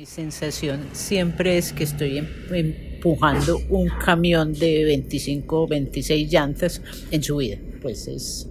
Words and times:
Mi 0.00 0.06
sensación 0.06 0.88
siempre 0.92 1.58
es 1.58 1.74
que 1.74 1.84
estoy 1.84 2.16
em, 2.16 2.26
empujando 2.50 3.60
un 3.68 3.90
camión 3.90 4.54
de 4.54 4.84
25 4.84 5.64
o 5.64 5.68
26 5.68 6.32
llantas 6.32 6.80
en 7.10 7.22
su 7.22 7.36
vida. 7.36 7.58
Pues 7.82 8.08
es, 8.08 8.48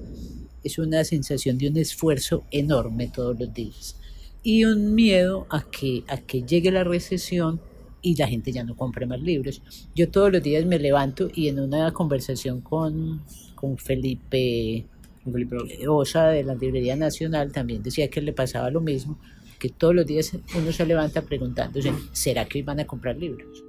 es 0.64 0.78
una 0.78 1.04
sensación 1.04 1.58
de 1.58 1.70
un 1.70 1.78
esfuerzo 1.78 2.44
enorme 2.52 3.08
todos 3.08 3.40
los 3.40 3.52
días 3.52 3.96
y 4.44 4.64
un 4.66 4.94
miedo 4.94 5.48
a 5.50 5.64
que, 5.64 6.04
a 6.08 6.18
que 6.18 6.44
llegue 6.44 6.70
la 6.70 6.84
recesión 6.84 7.60
y 8.04 8.16
la 8.16 8.28
gente 8.28 8.52
ya 8.52 8.64
no 8.64 8.76
compre 8.76 9.08
más 9.08 9.20
libros. 9.20 9.64
Yo 9.96 10.08
todos 10.12 10.32
los 10.32 10.44
días 10.44 10.68
me 10.68 10.78
levanto 10.78 11.30
y 11.34 11.48
en 11.48 11.62
una 11.62 11.92
conversación 11.94 12.62
con, 12.62 13.24
con 13.56 13.80
Felipe, 13.80 14.86
Felipe 15.24 15.58
Osa 15.88 16.28
de 16.28 16.44
la 16.44 16.54
Librería 16.54 16.96
Nacional 16.96 17.52
también 17.52 17.82
decía 17.82 18.08
que 18.08 18.22
le 18.22 18.34
pasaba 18.34 18.70
lo 18.70 18.82
mismo 18.82 19.18
que 19.60 19.70
todos 19.70 19.94
los 19.94 20.06
días 20.06 20.36
uno 20.58 20.72
se 20.72 20.86
levanta 20.86 21.22
preguntándose, 21.22 21.94
¿será 22.14 22.46
que 22.46 22.60
hoy 22.60 22.64
van 22.64 22.80
a 22.80 22.88
comprar 22.88 23.18
libros? 23.18 23.64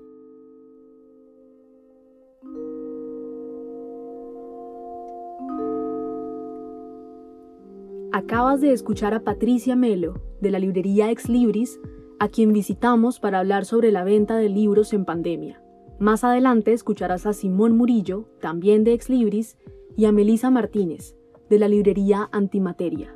Acabas 8.13 8.61
de 8.61 8.73
escuchar 8.73 9.15
a 9.15 9.25
Patricia 9.25 9.77
Melo, 9.77 10.21
de 10.41 10.51
la 10.51 10.59
librería 10.59 11.11
Ex 11.11 11.29
Libris, 11.29 11.81
a 12.19 12.29
quien 12.29 12.53
visitamos 12.53 13.19
para 13.19 13.39
hablar 13.39 13.65
sobre 13.65 13.93
la 13.93 14.05
venta 14.05 14.37
de 14.37 14.49
libros 14.49 14.93
en 14.93 15.05
pandemia. 15.05 15.63
Más 15.99 16.25
adelante 16.25 16.73
escucharás 16.73 17.27
a 17.27 17.33
Simón 17.33 17.77
Murillo, 17.77 18.29
también 18.41 18.85
de 18.85 18.93
Ex 18.93 19.09
Libris, 19.09 19.57
y 19.97 20.05
a 20.05 20.13
Melisa 20.13 20.51
Martínez, 20.51 21.17
de 21.49 21.59
la 21.59 21.69
librería 21.69 22.29
Antimateria. 22.33 23.15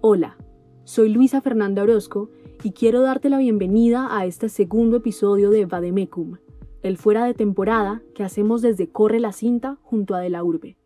Hola, 0.00 0.36
soy 0.88 1.10
Luisa 1.10 1.42
Fernanda 1.42 1.82
Orozco 1.82 2.30
y 2.62 2.72
quiero 2.72 3.02
darte 3.02 3.28
la 3.28 3.36
bienvenida 3.36 4.08
a 4.10 4.24
este 4.24 4.48
segundo 4.48 4.96
episodio 4.96 5.50
de 5.50 5.66
Vademecum, 5.66 6.38
el 6.82 6.96
fuera 6.96 7.26
de 7.26 7.34
temporada 7.34 8.00
que 8.14 8.24
hacemos 8.24 8.62
desde 8.62 8.88
Corre 8.88 9.20
la 9.20 9.32
Cinta 9.32 9.76
junto 9.82 10.14
a 10.14 10.20
De 10.20 10.30
la 10.30 10.42
Urbe. 10.42 10.78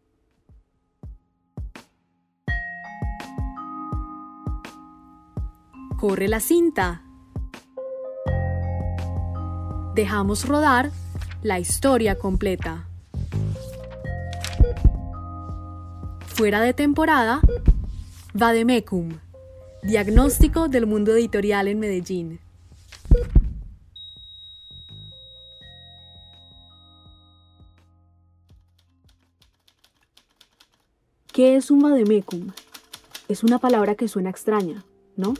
Corre 6.00 6.26
la 6.26 6.40
cinta. 6.40 7.04
Dejamos 9.94 10.48
rodar 10.48 10.90
la 11.44 11.60
historia 11.60 12.18
completa. 12.18 12.88
Fuera 16.26 16.60
de 16.60 16.74
temporada, 16.74 17.40
Vademecum. 18.34 19.10
Diagnóstico 19.84 20.68
del 20.68 20.86
mundo 20.86 21.10
editorial 21.10 21.66
en 21.66 21.80
Medellín. 21.80 22.38
¿Qué 31.32 31.56
es 31.56 31.72
un 31.72 31.80
vademecum? 31.80 32.52
Es 33.26 33.42
una 33.42 33.58
palabra 33.58 33.96
que 33.96 34.06
suena 34.06 34.30
extraña, 34.30 34.84
¿no? 35.16 35.34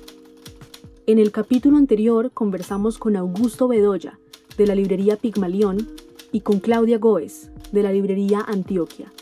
En 1.06 1.20
el 1.20 1.30
capítulo 1.30 1.76
anterior 1.76 2.32
conversamos 2.32 2.98
con 2.98 3.14
Augusto 3.14 3.68
Bedoya, 3.68 4.18
de 4.56 4.66
la 4.66 4.74
librería 4.74 5.14
Pigmalión, 5.14 5.86
y 6.32 6.40
con 6.40 6.58
Claudia 6.58 6.98
Goes, 6.98 7.52
de 7.70 7.84
la 7.84 7.92
librería 7.92 8.40
Antioquia, 8.40 9.12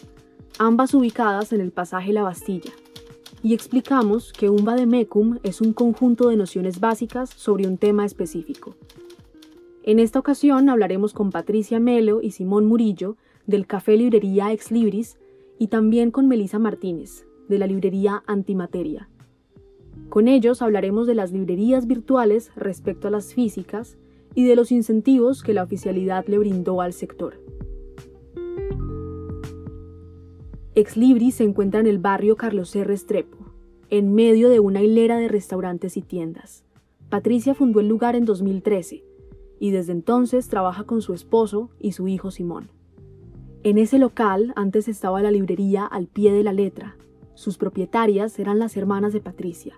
ambas 0.58 0.94
ubicadas 0.94 1.52
en 1.52 1.60
el 1.60 1.72
pasaje 1.72 2.14
La 2.14 2.22
Bastilla 2.22 2.72
y 3.42 3.54
explicamos 3.54 4.32
que 4.32 4.50
un 4.50 4.64
vademecum 4.64 5.38
es 5.42 5.60
un 5.60 5.72
conjunto 5.72 6.28
de 6.28 6.36
nociones 6.36 6.80
básicas 6.80 7.30
sobre 7.30 7.66
un 7.66 7.78
tema 7.78 8.04
específico. 8.04 8.74
En 9.82 9.98
esta 9.98 10.18
ocasión 10.18 10.68
hablaremos 10.68 11.14
con 11.14 11.30
Patricia 11.30 11.80
Melo 11.80 12.20
y 12.22 12.32
Simón 12.32 12.66
Murillo 12.66 13.16
del 13.46 13.66
Café 13.66 13.96
Librería 13.96 14.52
Ex 14.52 14.70
Libris 14.70 15.18
y 15.58 15.68
también 15.68 16.10
con 16.10 16.28
Melisa 16.28 16.58
Martínez 16.58 17.26
de 17.48 17.58
la 17.58 17.66
librería 17.66 18.22
Antimateria. 18.26 19.08
Con 20.08 20.28
ellos 20.28 20.60
hablaremos 20.60 21.06
de 21.06 21.14
las 21.14 21.32
librerías 21.32 21.86
virtuales 21.86 22.50
respecto 22.56 23.08
a 23.08 23.10
las 23.10 23.32
físicas 23.32 23.96
y 24.34 24.44
de 24.44 24.56
los 24.56 24.70
incentivos 24.70 25.42
que 25.42 25.54
la 25.54 25.62
oficialidad 25.62 26.26
le 26.26 26.38
brindó 26.38 26.80
al 26.80 26.92
sector. 26.92 27.40
Ex 30.74 30.96
Libris 30.96 31.34
se 31.34 31.44
encuentra 31.44 31.80
en 31.80 31.86
el 31.86 31.98
barrio 31.98 32.36
Carlos 32.36 32.74
R. 32.76 32.94
Estrepo, 32.94 33.36
en 33.90 34.14
medio 34.14 34.48
de 34.48 34.60
una 34.60 34.82
hilera 34.82 35.18
de 35.18 35.28
restaurantes 35.28 35.96
y 35.96 36.02
tiendas. 36.02 36.64
Patricia 37.08 37.54
fundó 37.54 37.80
el 37.80 37.88
lugar 37.88 38.14
en 38.14 38.24
2013 38.24 39.04
y 39.58 39.70
desde 39.72 39.92
entonces 39.92 40.48
trabaja 40.48 40.84
con 40.84 41.02
su 41.02 41.12
esposo 41.12 41.70
y 41.80 41.92
su 41.92 42.06
hijo 42.06 42.30
Simón. 42.30 42.70
En 43.64 43.78
ese 43.78 43.98
local 43.98 44.52
antes 44.54 44.86
estaba 44.86 45.20
la 45.22 45.32
librería 45.32 45.84
al 45.84 46.06
pie 46.06 46.32
de 46.32 46.44
la 46.44 46.52
letra. 46.52 46.96
Sus 47.34 47.58
propietarias 47.58 48.38
eran 48.38 48.58
las 48.58 48.76
hermanas 48.76 49.12
de 49.12 49.20
Patricia, 49.20 49.74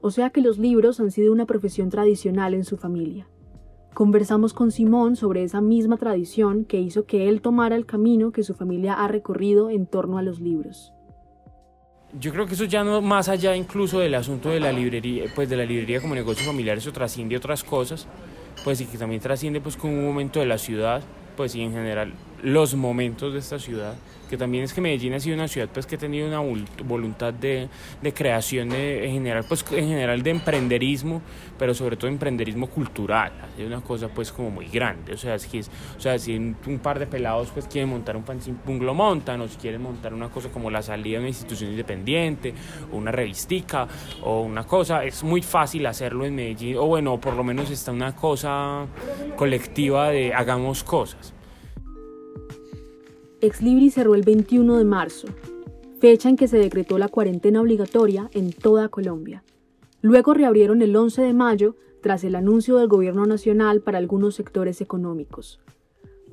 o 0.00 0.10
sea 0.10 0.30
que 0.30 0.40
los 0.40 0.58
libros 0.58 1.00
han 1.00 1.10
sido 1.10 1.32
una 1.32 1.44
profesión 1.44 1.90
tradicional 1.90 2.54
en 2.54 2.64
su 2.64 2.76
familia. 2.76 3.26
Conversamos 3.94 4.54
con 4.54 4.70
Simón 4.70 5.16
sobre 5.16 5.42
esa 5.42 5.60
misma 5.60 5.96
tradición 5.96 6.64
que 6.64 6.80
hizo 6.80 7.04
que 7.04 7.28
él 7.28 7.42
tomara 7.42 7.74
el 7.74 7.84
camino 7.84 8.30
que 8.30 8.44
su 8.44 8.54
familia 8.54 8.94
ha 8.94 9.08
recorrido 9.08 9.68
en 9.68 9.86
torno 9.86 10.18
a 10.18 10.22
los 10.22 10.40
libros. 10.40 10.92
Yo 12.18 12.32
creo 12.32 12.44
que 12.46 12.54
eso 12.54 12.64
ya 12.64 12.82
no 12.82 13.00
más 13.00 13.28
allá 13.28 13.54
incluso 13.54 14.00
del 14.00 14.16
asunto 14.16 14.48
de 14.48 14.58
la 14.58 14.72
librería, 14.72 15.24
pues 15.32 15.48
de 15.48 15.56
la 15.56 15.64
librería 15.64 16.00
como 16.00 16.16
negocio 16.16 16.44
familiar, 16.44 16.76
eso 16.76 16.92
trasciende 16.92 17.36
otras 17.36 17.62
cosas, 17.62 18.08
pues 18.64 18.80
y 18.80 18.86
que 18.86 18.98
también 18.98 19.20
trasciende 19.20 19.60
pues 19.60 19.76
con 19.76 19.90
un 19.90 20.04
momento 20.06 20.40
de 20.40 20.46
la 20.46 20.58
ciudad, 20.58 21.02
pues 21.36 21.54
y 21.54 21.62
en 21.62 21.72
general 21.72 22.12
los 22.42 22.74
momentos 22.74 23.32
de 23.32 23.38
esta 23.38 23.60
ciudad 23.60 23.94
que 24.30 24.36
también 24.36 24.64
es 24.64 24.72
que 24.72 24.80
Medellín 24.80 25.12
ha 25.12 25.20
sido 25.20 25.34
una 25.34 25.48
ciudad 25.48 25.68
pues 25.72 25.86
que 25.86 25.96
ha 25.96 25.98
tenido 25.98 26.28
una 26.28 26.40
voluntad 26.84 27.34
de, 27.34 27.68
de 28.00 28.14
creación 28.14 28.72
en 28.72 29.12
general 29.12 29.44
pues 29.46 29.64
en 29.72 29.88
general 29.88 30.22
de 30.22 30.30
emprenderismo 30.30 31.20
pero 31.58 31.74
sobre 31.74 31.96
todo 31.96 32.08
emprenderismo 32.08 32.68
cultural. 32.68 33.32
Es 33.58 33.66
una 33.66 33.80
cosa 33.80 34.08
pues 34.08 34.32
como 34.32 34.50
muy 34.50 34.66
grande. 34.66 35.12
O 35.12 35.16
sea 35.18 35.34
es 35.34 35.52
es, 35.52 35.70
o 35.96 36.00
sea 36.00 36.18
si 36.18 36.36
un, 36.36 36.80
par 36.82 36.98
de 36.98 37.06
pelados 37.06 37.50
pues 37.52 37.66
quieren 37.66 37.90
montar 37.90 38.16
un 38.16 38.24
fanzine 38.24 38.56
lo 38.80 38.94
montan 38.94 39.40
o 39.40 39.48
si 39.48 39.56
quieren 39.56 39.82
montar 39.82 40.14
una 40.14 40.28
cosa 40.28 40.48
como 40.48 40.70
la 40.70 40.80
salida 40.80 41.14
de 41.14 41.18
una 41.18 41.28
institución 41.28 41.70
independiente 41.70 42.54
o 42.92 42.96
una 42.96 43.10
revistica 43.10 43.88
o 44.22 44.42
una 44.42 44.64
cosa 44.64 45.04
es 45.04 45.22
muy 45.24 45.42
fácil 45.42 45.84
hacerlo 45.86 46.24
en 46.24 46.34
Medellín 46.34 46.76
o 46.76 46.86
bueno 46.86 47.20
por 47.20 47.34
lo 47.34 47.42
menos 47.42 47.68
está 47.70 47.90
una 47.90 48.14
cosa 48.14 48.86
colectiva 49.36 50.10
de 50.10 50.32
hagamos 50.32 50.84
cosas 50.84 51.34
Ex 53.42 53.62
Libri 53.62 53.88
cerró 53.88 54.14
el 54.14 54.22
21 54.22 54.76
de 54.76 54.84
marzo, 54.84 55.26
fecha 55.98 56.28
en 56.28 56.36
que 56.36 56.46
se 56.46 56.58
decretó 56.58 56.98
la 56.98 57.08
cuarentena 57.08 57.62
obligatoria 57.62 58.28
en 58.34 58.52
toda 58.52 58.90
Colombia. 58.90 59.42
Luego 60.02 60.34
reabrieron 60.34 60.82
el 60.82 60.94
11 60.94 61.22
de 61.22 61.32
mayo 61.32 61.74
tras 62.02 62.22
el 62.24 62.34
anuncio 62.34 62.76
del 62.76 62.88
gobierno 62.88 63.24
nacional 63.24 63.80
para 63.80 63.96
algunos 63.96 64.34
sectores 64.34 64.82
económicos. 64.82 65.58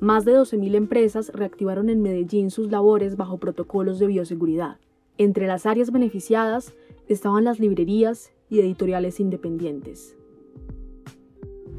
Más 0.00 0.26
de 0.26 0.34
12.000 0.34 0.74
empresas 0.74 1.32
reactivaron 1.32 1.88
en 1.88 2.02
Medellín 2.02 2.50
sus 2.50 2.70
labores 2.70 3.16
bajo 3.16 3.38
protocolos 3.38 3.98
de 3.98 4.06
bioseguridad. 4.06 4.76
Entre 5.16 5.46
las 5.46 5.64
áreas 5.64 5.90
beneficiadas 5.90 6.74
estaban 7.08 7.44
las 7.44 7.58
librerías 7.58 8.32
y 8.50 8.60
editoriales 8.60 9.18
independientes. 9.18 10.14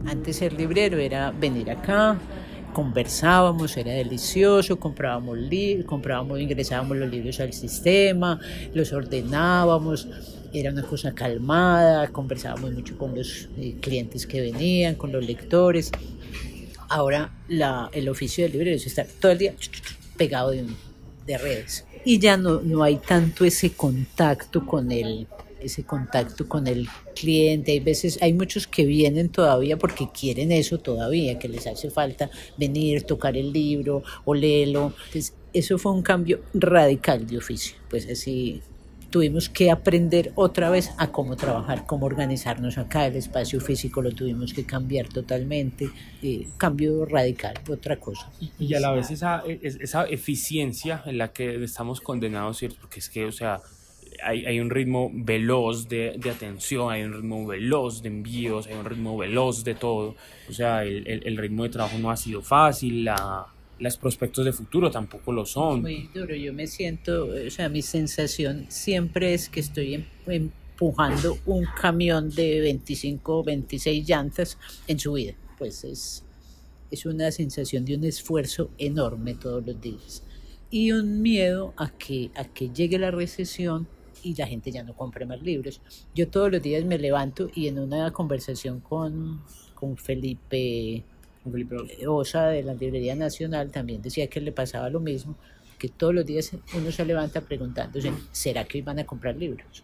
Antes 0.06 0.38
ser 0.38 0.54
librero 0.54 0.98
era 0.98 1.32
venir 1.32 1.70
acá, 1.70 2.18
conversábamos, 2.74 3.76
era 3.78 3.92
delicioso, 3.92 4.80
comprábamos 4.80 5.38
libros, 5.38 5.86
comprábamos, 5.86 6.40
ingresábamos 6.40 6.98
los 6.98 7.10
libros 7.10 7.40
al 7.40 7.54
sistema, 7.54 8.40
los 8.74 8.94
ordenábamos, 8.94 10.08
era 10.54 10.72
una 10.72 10.84
cosa 10.84 11.14
calmada, 11.14 12.08
conversábamos 12.08 12.74
mucho 12.74 12.98
con 12.98 13.16
los 13.16 13.50
eh, 13.58 13.76
clientes 13.80 14.26
que 14.26 14.42
venían, 14.42 14.96
con 14.96 15.12
los 15.12 15.26
lectores. 15.26 15.92
Ahora 16.90 17.32
el 17.92 18.10
oficio 18.10 18.44
del 18.44 18.54
librero 18.54 18.76
es 18.76 18.88
estar 18.88 19.06
todo 19.20 19.32
el 19.32 19.38
día 19.38 19.54
pegado 20.18 20.52
de, 20.52 20.66
de 21.26 21.38
redes 21.38 21.86
y 22.04 22.20
ya 22.20 22.38
no, 22.38 22.62
no 22.62 22.84
hay 22.84 22.98
tanto 22.98 23.46
ese 23.46 23.72
contacto 23.74 24.66
con 24.66 24.92
el 24.92 25.28
ese 25.62 25.84
contacto 25.84 26.48
con 26.48 26.68
el 26.68 26.88
cliente. 27.16 27.72
Hay 27.72 27.80
veces, 27.80 28.20
hay 28.22 28.34
muchos 28.34 28.68
que 28.68 28.86
vienen 28.86 29.30
todavía 29.30 29.78
porque 29.78 30.10
quieren 30.12 30.52
eso 30.52 30.78
todavía, 30.78 31.40
que 31.40 31.48
les 31.48 31.68
hace 31.68 31.90
falta 31.90 32.30
venir, 32.58 33.04
tocar 33.04 33.38
el 33.38 33.52
libro, 33.52 34.04
o 34.26 34.34
leerlo. 34.34 34.94
Entonces, 35.06 35.34
eso 35.54 35.78
fue 35.78 35.92
un 35.92 36.02
cambio 36.02 36.42
radical 36.54 37.26
de 37.26 37.38
oficio. 37.38 37.78
Pues 37.90 38.08
así 38.10 38.62
tuvimos 39.10 39.50
que 39.50 39.72
aprender 39.72 40.32
otra 40.36 40.70
vez 40.70 40.92
a 40.98 41.12
cómo 41.12 41.36
trabajar, 41.36 41.86
cómo 41.86 42.06
organizarnos 42.06 42.78
acá. 42.78 43.08
El 43.08 43.16
espacio 43.16 43.60
físico 43.60 44.02
lo 44.02 44.12
tuvimos 44.12 44.54
que 44.54 44.66
cambiar 44.66 45.08
totalmente. 45.08 45.90
Eh, 46.22 46.48
cambio 46.58 47.06
radical, 47.06 47.56
otra 47.68 48.00
cosa. 48.00 48.32
Y 48.60 48.74
a 48.74 48.80
la 48.80 48.92
vez 48.92 49.12
esa, 49.12 49.44
esa 49.48 50.06
eficiencia 50.06 51.04
en 51.06 51.18
la 51.18 51.34
que 51.34 51.64
estamos 51.64 52.02
condenados, 52.02 52.58
¿cierto? 52.58 52.78
Porque 52.82 53.00
es 53.00 53.10
que, 53.10 53.26
o 53.26 53.32
sea, 53.32 53.62
hay, 54.24 54.46
hay, 54.46 54.60
un 54.60 54.70
ritmo 54.70 55.12
veloz 55.14 55.88
de, 55.88 56.16
de, 56.18 56.30
atención, 56.30 56.92
hay 56.92 57.04
un 57.04 57.14
ritmo 57.14 57.46
veloz 57.46 58.02
de 58.02 58.10
envíos, 58.10 58.68
hay 58.68 58.74
un 58.74 58.86
ritmo 58.86 59.18
veloz 59.18 59.64
de 59.64 59.76
todo. 59.76 60.16
O 60.48 60.54
sea, 60.54 60.84
el, 60.84 61.08
el, 61.08 61.38
ritmo 61.38 61.64
de 61.64 61.70
trabajo 61.70 61.98
no 62.00 62.12
ha 62.12 62.18
sido 62.18 62.42
fácil, 62.42 63.06
la, 63.06 63.48
prospectos 64.00 64.46
de 64.46 64.54
futuro 64.54 64.92
tampoco 64.92 65.32
lo 65.32 65.46
son. 65.46 65.82
muy 65.82 66.10
duro, 66.14 66.36
yo 66.36 66.54
me 66.54 66.68
siento, 66.68 67.28
o 67.28 67.50
sea, 67.50 67.70
mi 67.70 67.82
sensación 67.82 68.66
siempre 68.70 69.34
es 69.34 69.50
que 69.50 69.60
estoy 69.60 70.06
em, 70.28 70.50
empujando 70.80 71.38
un 71.46 71.66
camión 71.80 72.30
de 72.30 72.62
25 72.62 73.40
o 73.40 73.44
26 73.44 74.08
llantas 74.08 74.58
en 74.88 75.00
su 75.00 75.14
vida. 75.14 75.34
Pues 75.58 75.84
es, 75.84 76.24
es 76.90 77.06
una 77.06 77.32
sensación 77.32 77.84
de 77.84 77.96
un 77.96 78.06
esfuerzo 78.06 78.70
enorme 78.78 79.36
todos 79.36 79.66
los 79.66 79.80
días 79.82 80.24
y 80.72 80.92
un 80.92 81.22
miedo 81.22 81.74
a 81.78 81.90
que, 81.90 82.32
a 82.36 82.46
que 82.46 82.70
llegue 82.70 83.00
la 83.00 83.12
recesión 83.12 83.88
y 84.24 84.36
la 84.36 84.48
gente 84.48 84.72
ya 84.72 84.84
no 84.84 84.96
compre 84.96 85.26
más 85.26 85.42
libros. 85.42 85.82
Yo 86.16 86.28
todos 86.30 86.52
los 86.52 86.62
días 86.62 86.84
me 86.86 86.98
levanto 86.98 87.50
y 87.54 87.68
en 87.68 87.80
una 87.80 88.12
conversación 88.12 88.80
con, 88.80 89.42
con 89.76 89.98
Felipe 89.98 91.04
Osa 92.08 92.48
de 92.48 92.64
la 92.64 92.74
Librería 92.74 93.16
Nacional 93.16 93.72
también 93.72 94.02
decía 94.02 94.28
que 94.28 94.42
le 94.42 94.52
pasaba 94.52 94.90
lo 94.90 95.00
mismo, 95.00 95.36
que 95.78 95.90
todos 95.90 96.14
los 96.14 96.26
días 96.26 96.52
uno 96.76 96.92
se 96.92 97.06
levanta 97.06 97.42
preguntándose, 97.42 98.12
¿será 98.32 98.66
que 98.66 98.78
hoy 98.78 98.82
van 98.82 99.00
a 99.00 99.06
comprar 99.06 99.36
libros? 99.36 99.84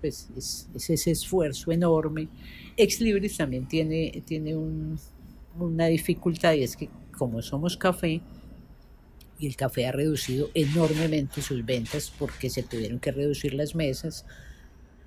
Pues 0.00 0.28
es, 0.36 0.68
ese 0.74 1.10
esfuerzo 1.10 1.72
enorme. 1.72 2.28
Ex 2.76 3.00
Libris 3.00 3.36
también 3.36 3.66
tiene, 3.66 4.22
tiene 4.26 4.56
un, 4.56 4.98
una 5.58 5.86
dificultad 5.86 6.54
y 6.54 6.62
es 6.62 6.76
que 6.76 6.88
como 7.16 7.42
somos 7.42 7.76
café, 7.76 8.20
y 9.40 9.46
el 9.46 9.56
café 9.56 9.86
ha 9.86 9.92
reducido 9.92 10.50
enormemente 10.52 11.40
sus 11.40 11.64
ventas 11.64 12.12
porque 12.18 12.50
se 12.50 12.62
tuvieron 12.62 13.00
que 13.00 13.10
reducir 13.10 13.54
las 13.54 13.74
mesas. 13.74 14.26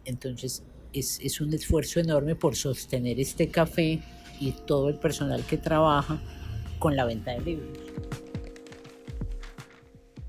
Entonces 0.05 0.63
es, 0.91 1.19
es, 1.21 1.39
un 1.39 1.53
esfuerzo 1.53 1.99
enorme 1.99 2.35
por 2.35 2.55
sostener 2.55 3.19
este 3.19 3.49
café 3.49 4.01
y 4.39 4.53
todo 4.65 4.89
el 4.89 4.95
personal 4.95 5.45
que 5.45 5.57
trabaja 5.57 6.19
con 6.79 6.95
la 6.95 7.05
venta 7.05 7.31
de 7.31 7.41
libros. 7.41 7.77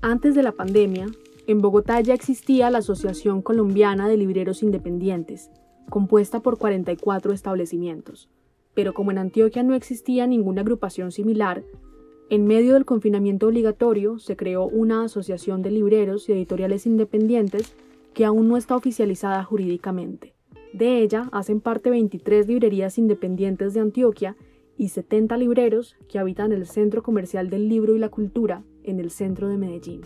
Antes 0.01 0.35
de 0.35 0.43
la 0.43 0.51
pandemia, 0.51 1.07
en 1.47 1.61
Bogotá 1.61 1.99
ya 1.99 2.13
existía 2.13 2.69
la 2.69 2.77
Asociación 2.77 3.41
Colombiana 3.41 4.07
de 4.07 4.17
Libreros 4.17 4.61
Independientes, 4.61 5.49
compuesta 5.89 6.41
por 6.41 6.59
44 6.59 7.33
establecimientos. 7.33 8.29
Pero 8.75 8.93
como 8.93 9.11
en 9.11 9.17
Antioquia 9.17 9.63
no 9.63 9.73
existía 9.73 10.27
ninguna 10.27 10.61
agrupación 10.61 11.11
similar, 11.11 11.63
en 12.29 12.47
medio 12.47 12.73
del 12.73 12.85
confinamiento 12.85 13.47
obligatorio 13.47 14.17
se 14.17 14.35
creó 14.35 14.65
una 14.65 15.03
asociación 15.03 15.61
de 15.61 15.69
libreros 15.69 16.27
y 16.27 16.31
editoriales 16.31 16.87
independientes 16.87 17.75
que 18.15 18.25
aún 18.25 18.47
no 18.47 18.57
está 18.57 18.75
oficializada 18.75 19.43
jurídicamente. 19.43 20.33
De 20.73 21.01
ella 21.01 21.29
hacen 21.31 21.61
parte 21.61 21.91
23 21.91 22.47
librerías 22.47 22.97
independientes 22.97 23.75
de 23.75 23.81
Antioquia 23.81 24.35
y 24.75 24.89
70 24.89 25.37
libreros 25.37 25.95
que 26.09 26.17
habitan 26.17 26.51
el 26.51 26.65
Centro 26.65 27.03
Comercial 27.03 27.49
del 27.49 27.69
Libro 27.69 27.95
y 27.95 27.99
la 27.99 28.09
Cultura 28.09 28.63
en 28.83 28.99
el 28.99 29.11
centro 29.11 29.47
de 29.47 29.57
Medellín. 29.57 30.01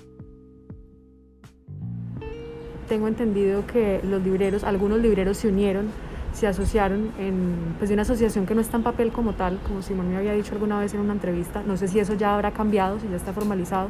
Tengo 2.89 3.07
entendido 3.07 3.65
que 3.65 4.01
los 4.04 4.22
libreros, 4.22 4.63
algunos 4.63 5.00
libreros 5.00 5.38
se 5.38 5.48
unieron 5.48 5.88
se 6.33 6.47
asociaron 6.47 7.11
en 7.19 7.75
pues, 7.79 7.91
una 7.91 8.03
asociación 8.03 8.45
que 8.45 8.55
no 8.55 8.61
está 8.61 8.77
en 8.77 8.83
papel 8.83 9.11
como 9.11 9.33
tal, 9.33 9.59
como 9.67 9.81
Simón 9.81 10.09
me 10.09 10.17
había 10.17 10.33
dicho 10.33 10.53
alguna 10.53 10.79
vez 10.79 10.93
en 10.93 11.01
una 11.01 11.13
entrevista. 11.13 11.63
No 11.65 11.77
sé 11.77 11.87
si 11.87 11.99
eso 11.99 12.13
ya 12.13 12.35
habrá 12.35 12.51
cambiado, 12.51 12.99
si 12.99 13.07
ya 13.07 13.15
está 13.15 13.33
formalizado, 13.33 13.89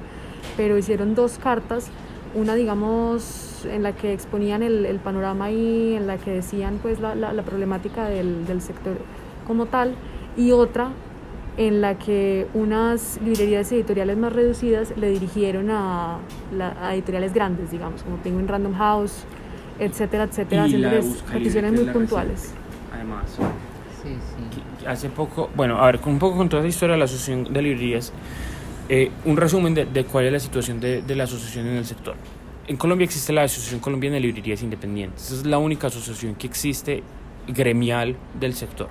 pero 0.58 0.78
hicieron 0.78 1.16
dos 1.16 1.38
cartas, 1.38 1.90
una 2.34 2.56
digamos 2.56 3.66
en 3.66 3.84
la 3.84 3.94
que 3.94 4.14
exponían 4.14 4.64
el, 4.64 4.86
el 4.86 5.00
panorama 5.00 5.52
y 5.52 5.96
en 5.96 6.08
la 6.08 6.18
que 6.18 6.32
decían 6.32 6.80
pues 6.82 7.00
la, 7.00 7.16
la, 7.16 7.44
problemática 7.44 8.06
del, 8.06 8.46
del, 8.46 8.62
sector 8.62 8.98
como 9.48 9.66
tal, 9.66 9.96
y 10.38 10.52
otra 10.52 10.90
en 11.58 11.82
la 11.82 11.98
que 11.98 12.48
unas 12.54 13.20
librerías 13.22 13.70
editoriales 13.72 14.18
más 14.18 14.32
reducidas 14.32 14.96
le 14.96 15.10
dirigieron 15.10 15.70
a, 15.72 16.20
a 16.82 16.94
editoriales 16.94 17.34
grandes, 17.34 17.72
digamos, 17.72 18.04
como 18.04 18.18
tengo 18.18 18.40
en 18.40 18.48
Random 18.48 18.74
House, 18.76 19.26
etcétera, 19.80 20.26
etcétera, 20.26 20.64
haciéndoles 20.66 21.06
peticiones 21.32 21.72
muy 21.72 21.86
puntuales. 21.86 22.54
Además, 22.94 23.26
sí, 24.04 24.10
sí. 24.10 24.86
hace 24.86 25.10
poco, 25.10 25.50
bueno, 25.56 25.78
a 25.78 25.86
ver, 25.86 26.00
con 26.00 26.14
un 26.14 26.20
poco 26.20 26.38
con 26.38 26.50
toda 26.50 26.64
la 26.64 26.70
historia 26.70 26.94
de 26.94 27.00
la 27.00 27.06
Asociación 27.06 27.54
de 27.54 27.62
Librerías, 27.62 28.14
eh, 28.90 29.12
un 29.26 29.38
resumen 29.38 29.74
de, 29.74 29.86
de, 29.86 30.04
cuál 30.06 30.26
es 30.26 30.32
la 30.32 30.40
situación 30.40 30.80
de, 30.80 31.02
de, 31.02 31.16
la 31.16 31.26
asociación 31.26 31.68
en 31.68 31.78
el 31.78 31.86
sector. 31.86 32.16
En 32.68 32.78
Colombia 32.78 33.06
existe 33.06 33.34
la 33.34 33.44
Asociación 33.44 33.80
Colombiana 33.80 34.16
de 34.16 34.22
Librerías 34.22 34.62
Independientes. 34.62 35.32
Es 35.32 35.46
la 35.46 35.58
única 35.58 35.88
asociación 35.88 36.36
que 36.36 36.48
existe 36.48 37.04
gremial 37.48 38.16
del 38.40 38.54
sector. 38.54 38.90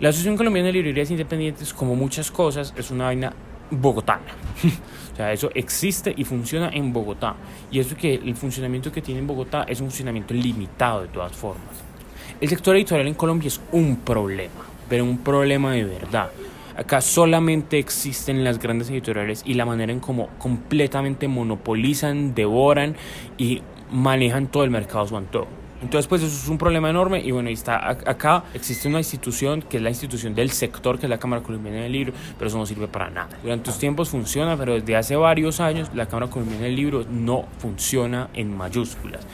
La 0.00 0.08
Asociación 0.08 0.36
Colombiana 0.36 0.66
de 0.66 0.72
Librerías 0.72 1.10
Independientes, 1.10 1.72
como 1.74 1.94
muchas 1.94 2.30
cosas, 2.30 2.74
es 2.76 2.90
una 2.90 3.04
vaina 3.04 3.32
bogotana. 3.80 4.22
o 5.12 5.16
sea, 5.16 5.32
eso 5.32 5.50
existe 5.54 6.12
y 6.16 6.24
funciona 6.24 6.70
en 6.70 6.92
Bogotá. 6.92 7.34
Y 7.70 7.78
eso 7.80 7.96
que 7.96 8.14
el 8.14 8.36
funcionamiento 8.36 8.92
que 8.92 9.02
tiene 9.02 9.20
en 9.20 9.26
Bogotá 9.26 9.64
es 9.64 9.80
un 9.80 9.88
funcionamiento 9.88 10.34
limitado 10.34 11.02
de 11.02 11.08
todas 11.08 11.32
formas. 11.32 11.82
El 12.40 12.48
sector 12.48 12.76
editorial 12.76 13.08
en 13.08 13.14
Colombia 13.14 13.48
es 13.48 13.60
un 13.72 13.96
problema, 13.96 14.64
pero 14.88 15.04
un 15.04 15.18
problema 15.18 15.72
de 15.72 15.84
verdad. 15.84 16.30
Acá 16.76 17.00
solamente 17.00 17.78
existen 17.78 18.44
las 18.44 18.58
grandes 18.58 18.88
editoriales 18.90 19.42
y 19.44 19.54
la 19.54 19.66
manera 19.66 19.92
en 19.92 20.00
cómo 20.00 20.28
completamente 20.38 21.28
monopolizan, 21.28 22.34
devoran 22.34 22.96
y 23.36 23.62
manejan 23.90 24.46
todo 24.46 24.64
el 24.64 24.70
mercado 24.70 25.04
a 25.04 25.08
su 25.08 25.16
antojo. 25.16 25.61
Entonces, 25.82 26.06
pues 26.06 26.22
eso 26.22 26.36
es 26.36 26.48
un 26.48 26.58
problema 26.58 26.88
enorme 26.88 27.20
y 27.20 27.32
bueno, 27.32 27.50
está 27.50 27.90
acá 27.90 28.44
existe 28.54 28.88
una 28.88 28.98
institución 28.98 29.62
que 29.62 29.78
es 29.78 29.82
la 29.82 29.90
institución 29.90 30.34
del 30.34 30.50
sector, 30.50 30.98
que 30.98 31.06
es 31.06 31.10
la 31.10 31.18
Cámara 31.18 31.42
Colombiana 31.42 31.80
del 31.80 31.92
Libro, 31.92 32.12
pero 32.38 32.48
eso 32.48 32.56
no 32.56 32.66
sirve 32.66 32.86
para 32.86 33.10
nada. 33.10 33.36
Durante 33.42 33.66
los 33.68 33.78
tiempos 33.78 34.08
funciona, 34.08 34.56
pero 34.56 34.74
desde 34.74 34.96
hace 34.96 35.16
varios 35.16 35.60
años 35.60 35.90
la 35.94 36.06
Cámara 36.06 36.28
Colombiana 36.28 36.64
del 36.64 36.76
Libro 36.76 37.04
no 37.10 37.46
funciona 37.58 38.28
en 38.32 38.56
mayúsculas. 38.56 39.26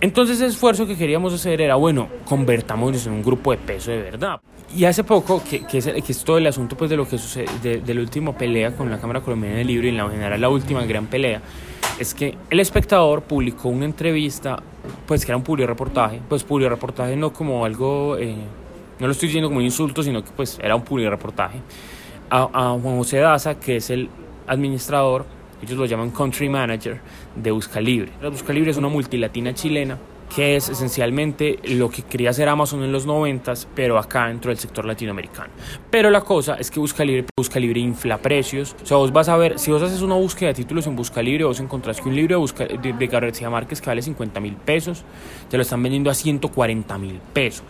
Entonces 0.00 0.40
el 0.42 0.50
esfuerzo 0.50 0.86
que 0.86 0.96
queríamos 0.96 1.32
hacer 1.32 1.62
era, 1.62 1.76
bueno, 1.76 2.08
convertámonos 2.26 3.06
en 3.06 3.14
un 3.14 3.22
grupo 3.22 3.52
de 3.52 3.56
peso 3.56 3.90
de 3.90 4.02
verdad. 4.02 4.40
Y 4.76 4.84
hace 4.84 5.04
poco, 5.04 5.42
que, 5.42 5.64
que, 5.64 5.78
es, 5.78 5.86
que 5.86 6.12
es, 6.12 6.24
todo 6.24 6.36
el 6.36 6.46
asunto 6.46 6.76
pues, 6.76 6.90
de 6.90 6.96
lo 6.96 7.08
que 7.08 7.16
sucede, 7.16 7.46
de, 7.62 7.80
de 7.80 7.94
la 7.94 8.00
última 8.02 8.36
pelea 8.36 8.72
con 8.76 8.90
la 8.90 8.98
Cámara 8.98 9.22
Colombiana 9.22 9.56
del 9.56 9.68
Libro 9.68 9.86
y 9.86 9.90
en 9.90 9.96
la 9.96 10.08
general 10.10 10.38
la 10.38 10.50
última 10.50 10.84
gran 10.84 11.06
pelea, 11.06 11.40
es 11.98 12.12
que 12.12 12.36
el 12.50 12.60
espectador 12.60 13.22
publicó 13.22 13.70
una 13.70 13.86
entrevista, 13.86 14.62
pues 15.06 15.24
que 15.24 15.32
era 15.32 15.36
un 15.36 15.44
reportaje, 15.66 16.20
pues 16.28 16.44
reportaje 16.68 17.16
no 17.16 17.32
como 17.32 17.64
algo, 17.64 18.16
eh, 18.16 18.34
no 18.98 19.06
lo 19.06 19.12
estoy 19.12 19.28
diciendo 19.28 19.48
como 19.48 19.58
un 19.58 19.64
insulto, 19.64 20.02
sino 20.02 20.22
que 20.24 20.30
pues 20.34 20.58
era 20.62 20.74
un 20.74 20.82
reportaje, 21.10 21.60
a, 22.30 22.42
a 22.52 22.78
Juan 22.78 22.98
José 22.98 23.18
Daza, 23.18 23.58
que 23.58 23.76
es 23.76 23.90
el 23.90 24.08
administrador, 24.46 25.24
ellos 25.62 25.78
lo 25.78 25.86
llaman 25.86 26.10
country 26.10 26.48
manager 26.48 27.00
de 27.34 27.50
Busca 27.50 27.80
Libre. 27.80 28.12
Busca 28.30 28.52
Libre 28.52 28.70
es 28.70 28.76
una 28.76 28.88
multilatina 28.88 29.54
chilena 29.54 29.98
que 30.34 30.56
es 30.56 30.68
esencialmente 30.68 31.58
lo 31.64 31.90
que 31.90 32.02
quería 32.02 32.30
hacer 32.30 32.48
Amazon 32.48 32.82
en 32.82 32.92
los 32.92 33.06
90, 33.06 33.54
pero 33.74 33.98
acá 33.98 34.28
dentro 34.28 34.50
del 34.50 34.58
sector 34.58 34.84
latinoamericano. 34.84 35.50
Pero 35.90 36.10
la 36.10 36.20
cosa 36.20 36.54
es 36.54 36.70
que 36.70 36.80
Busca 36.80 37.04
Libre, 37.04 37.26
Busca 37.36 37.58
Libre 37.58 37.80
infla 37.80 38.18
precios. 38.18 38.76
O 38.82 38.86
sea, 38.86 38.96
vos 38.96 39.12
vas 39.12 39.28
a 39.28 39.36
ver, 39.36 39.58
si 39.58 39.70
vos 39.70 39.82
haces 39.82 40.02
una 40.02 40.14
búsqueda 40.14 40.48
de 40.48 40.54
títulos 40.54 40.86
en 40.86 40.96
Busca 40.96 41.22
Libre, 41.22 41.44
vos 41.44 41.60
encontrás 41.60 42.00
que 42.00 42.08
un 42.08 42.16
libro 42.16 42.34
de, 42.34 42.40
Busca, 42.40 42.66
de, 42.66 42.92
de 42.92 43.06
García 43.06 43.50
Márquez 43.50 43.80
que 43.80 43.86
vale 43.86 44.02
50 44.02 44.40
mil 44.40 44.54
pesos, 44.54 45.04
te 45.48 45.56
lo 45.56 45.62
están 45.62 45.82
vendiendo 45.82 46.10
a 46.10 46.14
140 46.14 46.98
mil 46.98 47.20
pesos. 47.32 47.64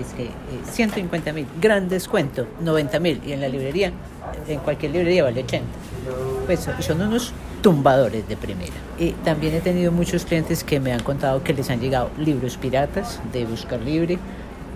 Es 0.00 0.14
que 0.14 0.30
150 0.72 1.30
eh, 1.30 1.32
mil, 1.32 1.46
gran 1.60 1.88
descuento, 1.88 2.46
90 2.60 3.00
mil, 3.00 3.20
y 3.26 3.32
en 3.32 3.40
la 3.40 3.48
librería, 3.48 3.92
en 4.48 4.60
cualquier 4.60 4.92
librería 4.92 5.24
vale 5.24 5.42
80. 5.42 5.66
Pues 6.46 6.68
son 6.80 7.02
unos 7.02 7.32
tumbadores 7.66 8.28
de 8.28 8.36
primera. 8.36 8.74
Y 8.96 9.10
también 9.24 9.52
he 9.56 9.60
tenido 9.60 9.90
muchos 9.90 10.24
clientes 10.24 10.62
que 10.62 10.78
me 10.78 10.92
han 10.92 11.02
contado 11.02 11.42
que 11.42 11.52
les 11.52 11.68
han 11.68 11.80
llegado 11.80 12.12
libros 12.16 12.56
piratas 12.56 13.20
de 13.32 13.44
Buscar 13.44 13.80
Libre, 13.80 14.20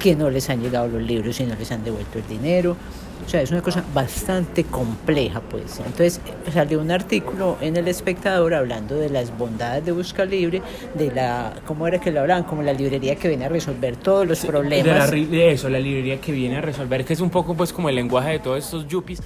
que 0.01 0.17
no 0.17 0.29
les 0.29 0.51
han 0.51 0.61
llegado 0.61 0.89
los 0.89 1.01
libros 1.01 1.39
y 1.39 1.45
no 1.45 1.55
les 1.55 1.71
han 1.71 1.85
devuelto 1.85 2.19
el 2.19 2.27
dinero. 2.27 2.77
O 3.25 3.29
sea, 3.29 3.43
es 3.43 3.53
una 3.53 3.63
cosa 3.63 3.85
bastante 3.95 4.65
compleja, 4.65 5.41
pues. 5.41 5.79
Entonces 5.79 6.21
salió 6.53 6.81
un 6.81 6.91
artículo 6.91 7.59
en 7.61 7.77
El 7.77 7.87
Espectador 7.87 8.55
hablando 8.55 8.97
de 8.97 9.09
las 9.09 9.39
bondades 9.39 9.85
de 9.85 9.93
Buscar 9.93 10.27
Libre, 10.27 10.61
de 10.95 11.13
la, 11.13 11.53
¿cómo 11.69 11.87
era 11.87 12.01
que 12.01 12.11
lo 12.11 12.23
hablaban? 12.23 12.43
Como 12.43 12.65
la 12.65 12.73
librería 12.73 13.15
que 13.15 13.29
viene 13.29 13.45
a 13.45 13.51
resolver 13.51 13.95
todos 13.99 14.27
los 14.27 14.45
problemas. 14.45 15.13
De, 15.13 15.27
de, 15.27 15.53
eso, 15.53 15.69
la 15.69 15.79
librería 15.79 16.21
que 16.21 16.33
viene 16.33 16.57
a 16.57 16.61
resolver, 16.61 17.05
que 17.05 17.13
es 17.13 17.21
un 17.21 17.31
poco 17.31 17.55
pues 17.55 17.73
como 17.73 17.89
el 17.89 17.95
lenguaje 17.95 18.31
de 18.31 18.39
todos 18.41 18.65
estos 18.65 18.89
yuppies 18.89 19.23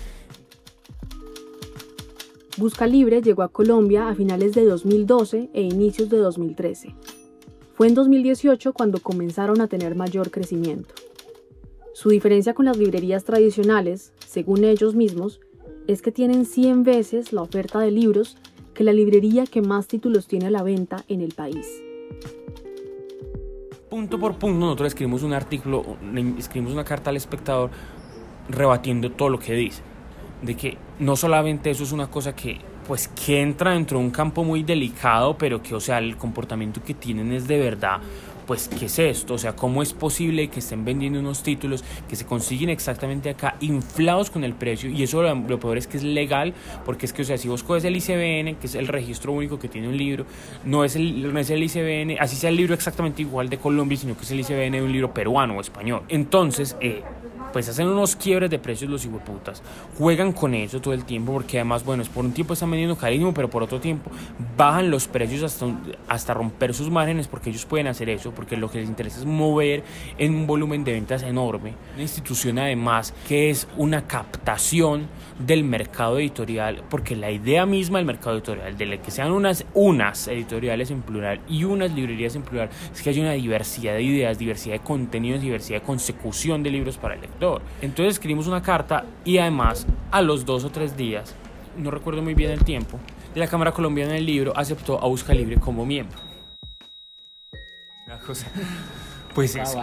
Busca 2.57 2.87
Libre 2.87 3.21
llegó 3.21 3.43
a 3.43 3.49
Colombia 3.49 4.09
a 4.09 4.15
finales 4.15 4.53
de 4.53 4.65
2012 4.65 5.51
e 5.53 5.63
inicios 5.63 6.09
de 6.09 6.19
2013. 6.19 6.95
Fue 7.73 7.89
en 7.89 7.95
2018 7.95 8.73
cuando 8.73 9.01
comenzaron 9.01 9.61
a 9.61 9.67
tener 9.67 9.97
mayor 9.97 10.31
crecimiento. 10.31 10.95
Su 11.95 12.11
diferencia 12.11 12.55
con 12.55 12.67
las 12.67 12.77
librerías 12.77 13.25
tradicionales, 13.25 14.13
según 14.25 14.63
ellos 14.63 14.95
mismos, 14.95 15.41
es 15.89 16.01
que 16.01 16.13
tienen 16.13 16.47
100 16.47 16.85
veces 16.85 17.33
la 17.33 17.43
oferta 17.43 17.81
de 17.81 17.91
libros 17.91 18.37
que 18.73 18.85
la 18.85 18.93
librería 18.93 19.47
que 19.47 19.61
más 19.61 19.89
títulos 19.89 20.29
tiene 20.29 20.47
a 20.47 20.51
la 20.51 20.63
venta 20.63 21.05
en 21.09 21.23
el 21.23 21.35
país. 21.35 21.83
punto 23.91 24.19
por 24.21 24.39
punto 24.39 24.61
nosotros 24.61 24.89
escribimos 24.89 25.25
un 25.25 25.33
artículo, 25.33 25.97
escribimos 26.39 26.73
una 26.73 26.85
carta 26.85 27.11
al 27.11 27.17
espectador 27.17 27.71
rebatiendo 28.49 29.11
todo 29.11 29.29
lo 29.29 29.41
que 29.41 29.55
dice. 29.55 29.83
De 30.45 30.55
que 30.55 30.77
no 30.99 31.17
solamente 31.17 31.71
eso 31.71 31.85
es 31.85 31.93
una 31.93 32.09
cosa 32.09 32.35
que 32.35 32.59
pues 32.87 33.09
que 33.09 33.41
entra 33.41 33.71
dentro 33.71 33.99
de 33.99 34.05
un 34.05 34.11
campo 34.11 34.45
muy 34.45 34.63
delicado, 34.63 35.39
pero 35.39 35.63
que 35.63 35.75
o 35.75 35.81
sea, 35.81 35.99
el 35.99 36.17
comportamiento 36.17 36.83
que 36.85 36.93
tienen 36.93 37.33
es 37.33 37.49
de 37.49 37.59
verdad 37.59 38.01
pues, 38.47 38.69
¿qué 38.69 38.87
es 38.87 38.99
esto? 38.99 39.35
O 39.35 39.39
sea, 39.39 39.57
¿cómo 39.57 39.83
es 39.83 39.93
posible 39.93 40.49
que 40.49 40.61
estén 40.61 40.85
vendiendo 40.85 41.19
unos 41.19 41.43
títulos 41.43 41.85
que 42.09 42.17
se 42.17 42.27
consiguen 42.27 42.71
exactamente 42.71 43.31
acá, 43.31 43.57
inflados 43.61 44.31
con 44.31 44.45
el 44.45 44.55
precio? 44.55 44.91
Y 44.91 45.03
eso 45.03 45.23
lo, 45.23 45.61
peor 45.61 45.79
es 45.79 45.87
que 45.87 45.97
es 45.97 46.03
legal, 46.03 46.55
porque 46.85 47.07
es 47.07 47.13
que, 47.13 47.23
o 47.23 47.25
sea, 47.25 47.39
si 47.39 47.49
vos 47.49 47.63
coges 47.63 47.85
el 47.85 47.97
ICBN, 47.97 48.57
que 48.57 48.67
es 48.67 48.75
el 48.75 48.89
registro 48.89 49.33
único 49.33 49.59
que 49.59 49.69
tiene 49.69 49.89
un 49.89 49.97
libro, 49.97 50.27
no 50.65 50.85
es 50.85 50.97
el, 50.97 51.33
no 51.33 51.39
es 51.39 51.51
el 51.51 51.63
ICBN, 51.63 52.19
así 52.21 52.37
sea 52.37 52.51
el 52.51 52.57
libro 52.57 52.75
exactamente 52.75 53.23
igual 53.23 53.49
de 53.49 53.59
Colombia, 53.59 53.97
sino 53.99 54.17
que 54.17 54.23
es 54.23 54.31
el 54.31 54.41
ICBN 54.41 54.73
de 54.73 54.83
un 54.83 54.93
libro 54.93 55.13
peruano 55.13 55.57
o 55.57 55.61
español. 55.61 56.03
Entonces, 56.09 56.77
eh, 56.81 57.03
pues 57.55 57.69
hacen 57.69 57.87
unos 57.87 58.17
quiebres 58.17 58.51
de 58.51 58.59
precios 58.59 58.91
los 58.91 59.05
hijueputas, 59.05 59.63
juegan 59.97 60.33
con 60.33 60.55
eso 60.55 60.81
todo 60.81 60.93
el 60.93 61.05
tiempo, 61.05 61.33
porque 61.33 61.59
además, 61.59 61.85
bueno, 61.85 62.03
es 62.03 62.09
por 62.09 62.25
un 62.25 62.33
tiempo 62.33 62.55
están 62.55 62.69
vendiendo 62.69 62.97
carísimo, 62.97 63.33
pero 63.33 63.49
por 63.49 63.63
otro 63.63 63.79
tiempo 63.79 64.11
bajan 64.57 64.91
los 64.91 65.07
precios 65.07 65.45
hasta, 65.45 65.67
hasta 66.09 66.35
romper 66.35 66.75
sus 66.75 66.91
márgenes, 66.91 67.29
porque 67.29 67.51
ellos 67.51 67.65
pueden 67.65 67.87
hacer 67.87 68.09
eso, 68.09 68.33
porque 68.33 68.57
lo 68.57 68.69
que 68.69 68.81
les 68.81 68.89
interesa 68.89 69.21
es 69.21 69.25
mover 69.25 69.85
en 70.19 70.35
un 70.35 70.49
volumen 70.49 70.83
de 70.83 70.95
ventas 70.95 71.23
enorme. 71.23 71.75
Una 71.93 72.03
institución 72.03 72.59
además 72.59 73.15
que 73.29 73.51
es 73.51 73.69
una 73.77 74.09
captación 74.09 75.07
del 75.39 75.63
mercado 75.63 76.19
editorial, 76.19 76.83
porque 76.91 77.15
la 77.15 77.31
idea 77.31 77.67
misma 77.67 77.99
del 77.99 78.07
mercado 78.07 78.35
editorial, 78.35 78.77
de 78.77 78.99
que 78.99 79.13
sean 79.13 79.31
unas, 79.31 79.65
unas 79.75 80.27
editoriales 80.27 80.91
en 80.91 81.03
plural 81.03 81.41
y 81.49 81.63
unas 81.63 81.93
librerías 81.93 82.35
en 82.35 82.43
plural, 82.43 82.69
es 82.93 83.01
que 83.01 83.11
hay 83.11 83.21
una 83.21 83.33
diversidad 83.33 83.95
de 83.95 84.03
ideas, 84.03 84.39
diversidad 84.39 84.75
de 84.75 84.81
contenidos, 84.81 85.41
diversidad 85.41 85.81
de 85.81 85.87
consecución 85.87 86.65
de 86.65 86.71
libros 86.71 86.97
para 86.97 87.15
el 87.15 87.21
lector. 87.21 87.44
Entonces 87.81 88.15
escribimos 88.15 88.47
una 88.47 88.63
carta 88.63 89.05
y 89.25 89.39
además 89.39 89.87
a 90.11 90.23
los 90.23 90.45
dos 90.45 90.65
o 90.65 90.71
tres 90.71 90.97
días, 90.97 91.35
no 91.77 91.91
recuerdo 91.91 92.23
muy 92.23 92.35
bien 92.35 92.51
el 92.51 92.65
tiempo, 92.65 92.99
la 93.35 93.47
Cámara 93.49 93.73
Colombiana 93.73 94.15
del 94.15 94.27
Libro 94.27 94.53
aceptó 94.57 95.03
a 95.03 95.07
Busca 95.09 95.35
Libre 95.35 95.57
como 95.59 95.85
miembro. 95.85 96.19
Pues 99.35 99.57
es. 99.57 99.77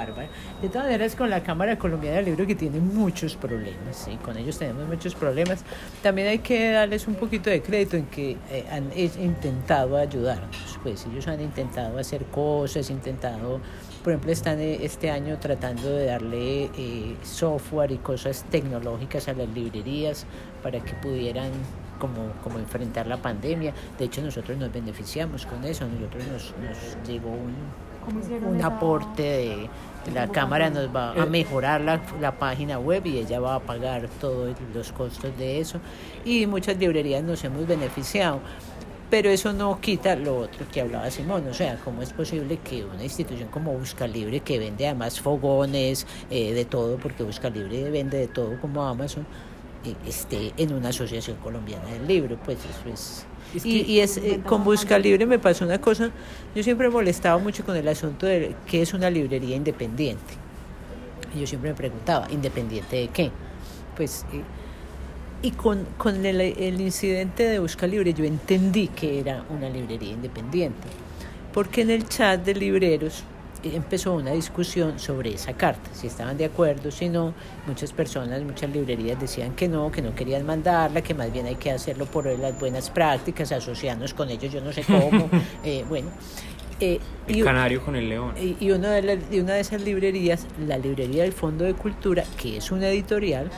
De 0.61 0.69
todas 0.69 0.85
maneras, 0.85 1.15
con 1.15 1.29
la 1.29 1.43
Cámara 1.43 1.77
Colombiana 1.77 2.17
del 2.17 2.25
Libro, 2.25 2.47
que 2.47 2.55
tiene 2.55 2.79
muchos 2.79 3.35
problemas, 3.35 4.07
y 4.07 4.15
con 4.15 4.37
ellos 4.37 4.57
tenemos 4.57 4.87
muchos 4.87 5.13
problemas, 5.13 5.65
también 6.01 6.29
hay 6.29 6.39
que 6.39 6.71
darles 6.71 7.05
un 7.05 7.15
poquito 7.15 7.49
de 7.49 7.61
crédito 7.61 7.97
en 7.97 8.05
que 8.05 8.37
eh, 8.49 8.65
han 8.71 8.97
intentado 8.97 9.97
ayudarnos. 9.97 10.79
Pues 10.81 11.05
ellos 11.05 11.27
han 11.27 11.41
intentado 11.41 11.97
hacer 11.97 12.23
cosas, 12.25 12.89
intentado 12.89 13.59
por 14.03 14.13
ejemplo, 14.13 14.31
están 14.31 14.59
eh, 14.59 14.79
este 14.81 15.11
año 15.11 15.37
tratando 15.39 15.89
de 15.89 16.05
darle 16.05 16.65
eh, 16.77 17.15
software 17.23 17.91
y 17.91 17.97
cosas 17.97 18.45
tecnológicas 18.49 19.27
a 19.27 19.33
las 19.33 19.47
librerías 19.49 20.25
para 20.63 20.79
que 20.79 20.93
pudieran 20.95 21.51
como, 21.99 22.31
como 22.43 22.59
enfrentar 22.59 23.07
la 23.07 23.17
pandemia. 23.17 23.73
De 23.97 24.05
hecho, 24.05 24.21
nosotros 24.21 24.57
nos 24.57 24.71
beneficiamos 24.73 25.45
con 25.45 25.63
eso. 25.63 25.85
Nosotros 25.87 26.23
nos, 26.27 26.53
nos 26.59 27.07
llegó 27.07 27.29
un, 27.29 27.55
un 28.47 28.61
aporte 28.63 29.21
de, 29.21 29.69
la 30.13 30.27
Cámara 30.27 30.71
nos 30.71 30.93
va 30.93 31.11
a 31.13 31.23
eh. 31.23 31.25
mejorar 31.27 31.81
la, 31.81 32.01
la, 32.19 32.31
página 32.31 32.79
web 32.79 33.05
y 33.05 33.19
ella 33.19 33.39
va 33.39 33.53
a 33.55 33.59
pagar 33.59 34.09
todos 34.19 34.55
los 34.73 34.91
costos 34.91 35.37
de 35.37 35.59
eso. 35.59 35.79
Y 36.25 36.47
muchas 36.47 36.77
librerías 36.77 37.23
nos 37.23 37.43
hemos 37.43 37.67
beneficiado. 37.67 38.39
Pero 39.11 39.29
eso 39.29 39.51
no 39.51 39.81
quita 39.81 40.15
lo 40.15 40.37
otro 40.37 40.65
que 40.71 40.79
hablaba 40.79 41.11
Simón, 41.11 41.45
o 41.45 41.53
sea, 41.53 41.75
¿cómo 41.83 42.01
es 42.01 42.13
posible 42.13 42.59
que 42.63 42.85
una 42.85 43.03
institución 43.03 43.49
como 43.49 43.73
Busca 43.73 44.07
Libre, 44.07 44.39
que 44.39 44.57
vende 44.57 44.87
además 44.87 45.19
fogones, 45.19 46.07
eh, 46.29 46.53
de 46.53 46.63
todo, 46.63 46.95
porque 46.95 47.21
Busca 47.23 47.49
Libre 47.49 47.91
vende 47.91 48.17
de 48.17 48.29
todo 48.29 48.57
como 48.61 48.87
Amazon, 48.87 49.27
eh, 49.83 49.95
esté 50.07 50.53
en 50.55 50.73
una 50.73 50.89
asociación 50.89 51.35
colombiana 51.43 51.87
del 51.87 52.07
libro? 52.07 52.37
Pues 52.45 52.59
eso 52.59 53.25
es... 53.53 53.65
y, 53.65 53.99
es 53.99 54.15
eh, 54.15 54.39
con 54.47 54.63
Busca 54.63 54.97
Libre 54.97 55.25
me 55.25 55.39
pasó 55.39 55.65
una 55.65 55.81
cosa, 55.81 56.09
yo 56.55 56.63
siempre 56.63 56.87
he 56.87 56.89
molestado 56.89 57.37
mucho 57.37 57.65
con 57.65 57.75
el 57.75 57.89
asunto 57.89 58.25
de 58.25 58.55
qué 58.65 58.81
es 58.81 58.93
una 58.93 59.09
librería 59.09 59.57
independiente. 59.57 60.35
Y 61.35 61.41
yo 61.41 61.47
siempre 61.47 61.71
me 61.71 61.75
preguntaba, 61.75 62.27
¿independiente 62.31 62.95
de 62.95 63.07
qué? 63.09 63.29
Pues 63.97 64.25
y 65.41 65.51
con, 65.51 65.85
con 65.97 66.25
el, 66.25 66.39
el, 66.41 66.81
incidente 66.81 67.43
de 67.43 67.59
Busca 67.59 67.87
Libre 67.87 68.13
yo 68.13 68.23
entendí 68.23 68.87
que 68.87 69.19
era 69.19 69.43
una 69.49 69.69
librería 69.69 70.11
independiente, 70.11 70.87
porque 71.53 71.81
en 71.81 71.89
el 71.89 72.07
chat 72.07 72.43
de 72.43 72.53
libreros 72.53 73.23
empezó 73.63 74.13
una 74.13 74.31
discusión 74.31 74.99
sobre 74.99 75.33
esa 75.33 75.53
carta, 75.53 75.89
si 75.93 76.07
estaban 76.07 76.37
de 76.37 76.45
acuerdo, 76.45 76.91
si 76.91 77.09
no, 77.09 77.33
muchas 77.67 77.91
personas, 77.93 78.41
muchas 78.41 78.69
librerías 78.71 79.19
decían 79.19 79.53
que 79.53 79.67
no, 79.67 79.91
que 79.91 80.01
no 80.01 80.15
querían 80.15 80.45
mandarla, 80.45 81.01
que 81.01 81.13
más 81.13 81.31
bien 81.31 81.45
hay 81.45 81.55
que 81.55 81.71
hacerlo 81.71 82.05
por 82.05 82.25
las 82.25 82.59
buenas 82.59 82.89
prácticas, 82.89 83.51
asociarnos 83.51 84.13
con 84.13 84.29
ellos, 84.29 84.51
yo 84.51 84.61
no 84.61 84.71
sé 84.71 84.83
cómo, 84.83 85.29
eh, 85.63 85.85
bueno. 85.87 86.09
Eh, 86.79 86.99
el 87.27 87.43
canario 87.43 87.85
con 87.85 87.95
el 87.95 88.09
león. 88.09 88.33
Y, 88.41 88.57
y 88.59 88.71
una 88.71 88.89
de, 88.93 89.19
y 89.31 89.39
una 89.39 89.53
de 89.53 89.59
esas 89.59 89.83
librerías, 89.83 90.47
la 90.67 90.79
librería 90.79 91.21
del 91.21 91.31
Fondo 91.31 91.63
de 91.63 91.75
Cultura, 91.75 92.23
que 92.41 92.57
es 92.57 92.71
una 92.71 92.89
editorial, 92.89 93.51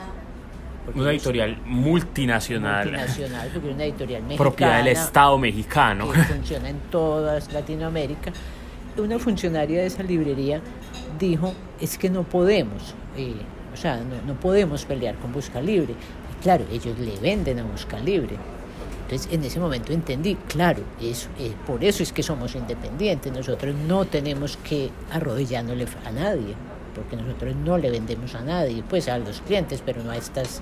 una 0.95 1.11
editorial 1.11 1.57
multinacional. 1.65 2.85
Multinacional, 2.85 3.49
porque 3.53 3.69
es 3.69 3.75
una 3.75 3.83
editorial 3.85 4.21
mexicana. 4.23 4.37
Propiedad 4.49 4.77
del 4.77 4.87
Estado 4.87 5.37
mexicano. 5.37 6.11
Que 6.11 6.23
funciona 6.23 6.69
en 6.69 6.79
toda 6.91 7.39
Latinoamérica. 7.51 8.31
Una 8.97 9.17
funcionaria 9.17 9.81
de 9.81 9.87
esa 9.87 10.03
librería 10.03 10.61
dijo, 11.17 11.53
es 11.79 11.97
que 11.97 12.09
no 12.09 12.23
podemos, 12.23 12.93
eh, 13.17 13.33
o 13.73 13.77
sea, 13.77 13.99
no, 14.27 14.33
podemos 14.35 14.85
pelear 14.85 15.15
con 15.15 15.31
Busca 15.31 15.61
Libre. 15.61 15.93
Y 15.93 16.43
claro, 16.43 16.65
ellos 16.71 16.97
le 16.99 17.17
venden 17.19 17.59
a 17.59 17.63
Busca 17.63 17.99
Libre. 17.99 18.37
Entonces, 19.03 19.33
en 19.33 19.43
ese 19.43 19.59
momento 19.59 19.93
entendí, 19.93 20.35
claro, 20.47 20.83
eso, 21.01 21.29
eh, 21.39 21.53
por 21.65 21.83
eso 21.83 22.03
es 22.03 22.13
que 22.13 22.23
somos 22.23 22.55
independientes. 22.55 23.31
Nosotros 23.31 23.75
no 23.87 24.05
tenemos 24.05 24.57
que 24.57 24.91
arrodillándole 25.11 25.87
a 26.05 26.11
nadie 26.11 26.55
porque 26.93 27.15
nosotros 27.15 27.55
no 27.55 27.77
le 27.77 27.89
vendemos 27.89 28.35
a 28.35 28.41
nadie, 28.41 28.83
pues 28.87 29.07
a 29.07 29.17
los 29.17 29.41
clientes, 29.41 29.81
pero 29.85 30.03
no 30.03 30.11
a 30.11 30.17
estas, 30.17 30.61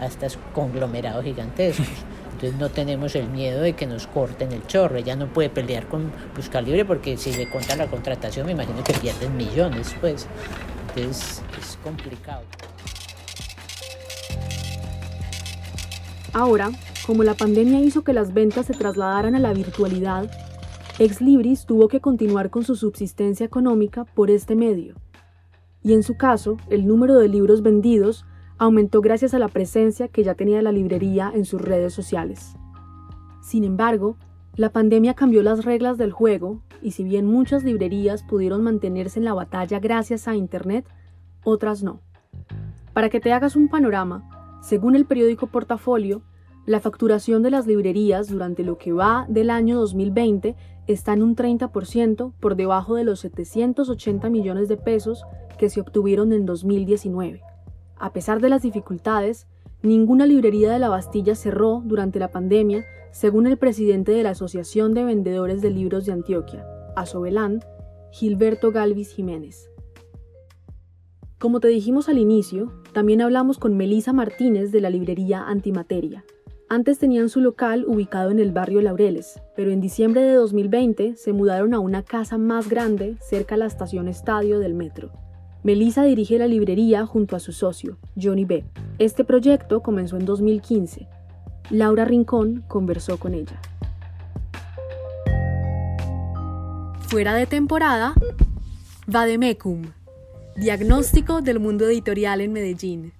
a 0.00 0.06
estos 0.06 0.38
conglomerados 0.54 1.24
gigantescos. 1.24 1.86
Entonces 2.32 2.58
no 2.58 2.70
tenemos 2.70 3.14
el 3.16 3.28
miedo 3.28 3.60
de 3.60 3.74
que 3.74 3.86
nos 3.86 4.06
corten 4.06 4.52
el 4.52 4.66
chorro. 4.66 4.96
Ella 4.96 5.14
no 5.14 5.26
puede 5.26 5.50
pelear 5.50 5.86
con 5.88 6.10
Busca 6.34 6.62
Libre 6.62 6.86
porque 6.86 7.18
si 7.18 7.34
le 7.34 7.50
contan 7.50 7.78
la 7.78 7.86
contratación 7.86 8.46
me 8.46 8.52
imagino 8.52 8.82
que 8.82 8.94
pierden 8.94 9.36
millones, 9.36 9.94
pues. 10.00 10.26
Entonces 10.88 11.42
es 11.60 11.78
complicado. 11.82 12.42
Ahora, 16.32 16.70
como 17.06 17.24
la 17.24 17.34
pandemia 17.34 17.80
hizo 17.80 18.04
que 18.04 18.14
las 18.14 18.32
ventas 18.32 18.66
se 18.66 18.72
trasladaran 18.72 19.34
a 19.34 19.38
la 19.38 19.52
virtualidad, 19.52 20.30
Ex 20.98 21.20
Libris 21.20 21.66
tuvo 21.66 21.88
que 21.88 22.00
continuar 22.00 22.48
con 22.50 22.64
su 22.64 22.74
subsistencia 22.74 23.44
económica 23.44 24.04
por 24.04 24.30
este 24.30 24.54
medio 24.54 24.94
y 25.82 25.94
en 25.94 26.02
su 26.02 26.16
caso, 26.16 26.56
el 26.68 26.86
número 26.86 27.16
de 27.18 27.28
libros 27.28 27.62
vendidos 27.62 28.26
aumentó 28.58 29.00
gracias 29.00 29.32
a 29.32 29.38
la 29.38 29.48
presencia 29.48 30.08
que 30.08 30.22
ya 30.22 30.34
tenía 30.34 30.60
la 30.60 30.72
librería 30.72 31.32
en 31.34 31.44
sus 31.44 31.60
redes 31.60 31.94
sociales. 31.94 32.54
Sin 33.40 33.64
embargo, 33.64 34.16
la 34.56 34.70
pandemia 34.70 35.14
cambió 35.14 35.42
las 35.42 35.64
reglas 35.64 35.96
del 35.96 36.12
juego 36.12 36.60
y 36.82 36.90
si 36.90 37.04
bien 37.04 37.26
muchas 37.26 37.64
librerías 37.64 38.22
pudieron 38.22 38.62
mantenerse 38.62 39.18
en 39.18 39.24
la 39.24 39.34
batalla 39.34 39.80
gracias 39.80 40.28
a 40.28 40.34
Internet, 40.34 40.86
otras 41.44 41.82
no. 41.82 42.00
Para 42.92 43.08
que 43.08 43.20
te 43.20 43.32
hagas 43.32 43.56
un 43.56 43.68
panorama, 43.68 44.58
según 44.60 44.94
el 44.96 45.06
periódico 45.06 45.46
Portafolio, 45.46 46.22
la 46.66 46.80
facturación 46.80 47.42
de 47.42 47.50
las 47.50 47.66
librerías 47.66 48.28
durante 48.28 48.62
lo 48.62 48.76
que 48.76 48.92
va 48.92 49.24
del 49.28 49.48
año 49.48 49.78
2020 49.78 50.54
está 50.86 51.14
en 51.14 51.22
un 51.22 51.34
30% 51.34 52.32
por 52.38 52.56
debajo 52.56 52.94
de 52.94 53.04
los 53.04 53.20
780 53.20 54.28
millones 54.28 54.68
de 54.68 54.76
pesos 54.76 55.24
que 55.60 55.68
se 55.68 55.82
obtuvieron 55.82 56.32
en 56.32 56.46
2019. 56.46 57.42
A 57.98 58.14
pesar 58.14 58.40
de 58.40 58.48
las 58.48 58.62
dificultades, 58.62 59.46
ninguna 59.82 60.24
librería 60.24 60.72
de 60.72 60.78
la 60.78 60.88
Bastilla 60.88 61.34
cerró 61.34 61.82
durante 61.84 62.18
la 62.18 62.28
pandemia, 62.28 62.86
según 63.12 63.46
el 63.46 63.58
presidente 63.58 64.12
de 64.12 64.22
la 64.22 64.30
Asociación 64.30 64.94
de 64.94 65.04
Vendedores 65.04 65.60
de 65.60 65.68
Libros 65.70 66.06
de 66.06 66.12
Antioquia, 66.12 66.66
Asobelán, 66.96 67.60
Gilberto 68.10 68.72
Galvis 68.72 69.12
Jiménez. 69.12 69.70
Como 71.38 71.60
te 71.60 71.68
dijimos 71.68 72.08
al 72.08 72.16
inicio, 72.16 72.72
también 72.94 73.20
hablamos 73.20 73.58
con 73.58 73.76
Melisa 73.76 74.14
Martínez 74.14 74.72
de 74.72 74.80
la 74.80 74.88
librería 74.88 75.42
Antimateria. 75.42 76.24
Antes 76.70 76.98
tenían 76.98 77.28
su 77.28 77.42
local 77.42 77.84
ubicado 77.86 78.30
en 78.30 78.38
el 78.38 78.50
barrio 78.50 78.80
Laureles, 78.80 79.42
pero 79.56 79.72
en 79.72 79.82
diciembre 79.82 80.22
de 80.22 80.32
2020 80.32 81.16
se 81.16 81.32
mudaron 81.34 81.74
a 81.74 81.80
una 81.80 82.02
casa 82.02 82.38
más 82.38 82.70
grande 82.70 83.18
cerca 83.20 83.56
a 83.56 83.58
la 83.58 83.66
estación 83.66 84.08
estadio 84.08 84.58
del 84.58 84.72
metro. 84.72 85.12
Melissa 85.62 86.04
dirige 86.04 86.38
la 86.38 86.46
librería 86.46 87.04
junto 87.04 87.36
a 87.36 87.40
su 87.40 87.52
socio, 87.52 87.98
Johnny 88.20 88.46
B. 88.46 88.64
Este 88.98 89.24
proyecto 89.24 89.82
comenzó 89.82 90.16
en 90.16 90.24
2015. 90.24 91.06
Laura 91.68 92.06
Rincón 92.06 92.64
conversó 92.66 93.18
con 93.18 93.34
ella. 93.34 93.60
Fuera 97.08 97.34
de 97.34 97.46
temporada, 97.46 98.14
Vademecum, 99.06 99.82
diagnóstico 100.56 101.42
del 101.42 101.60
mundo 101.60 101.84
editorial 101.84 102.40
en 102.40 102.52
Medellín. 102.52 103.12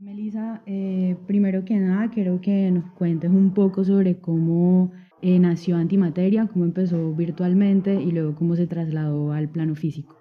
Melissa, 0.00 0.62
eh, 0.64 1.14
primero 1.26 1.66
que 1.66 1.76
nada 1.76 2.08
quiero 2.08 2.40
que 2.40 2.70
nos 2.70 2.90
cuentes 2.92 3.30
un 3.30 3.52
poco 3.52 3.84
sobre 3.84 4.18
cómo 4.18 4.92
eh, 5.20 5.38
nació 5.38 5.76
Antimateria, 5.76 6.46
cómo 6.46 6.64
empezó 6.64 7.12
virtualmente 7.12 8.00
y 8.00 8.10
luego 8.10 8.34
cómo 8.34 8.56
se 8.56 8.66
trasladó 8.66 9.32
al 9.32 9.50
plano 9.50 9.74
físico. 9.74 10.19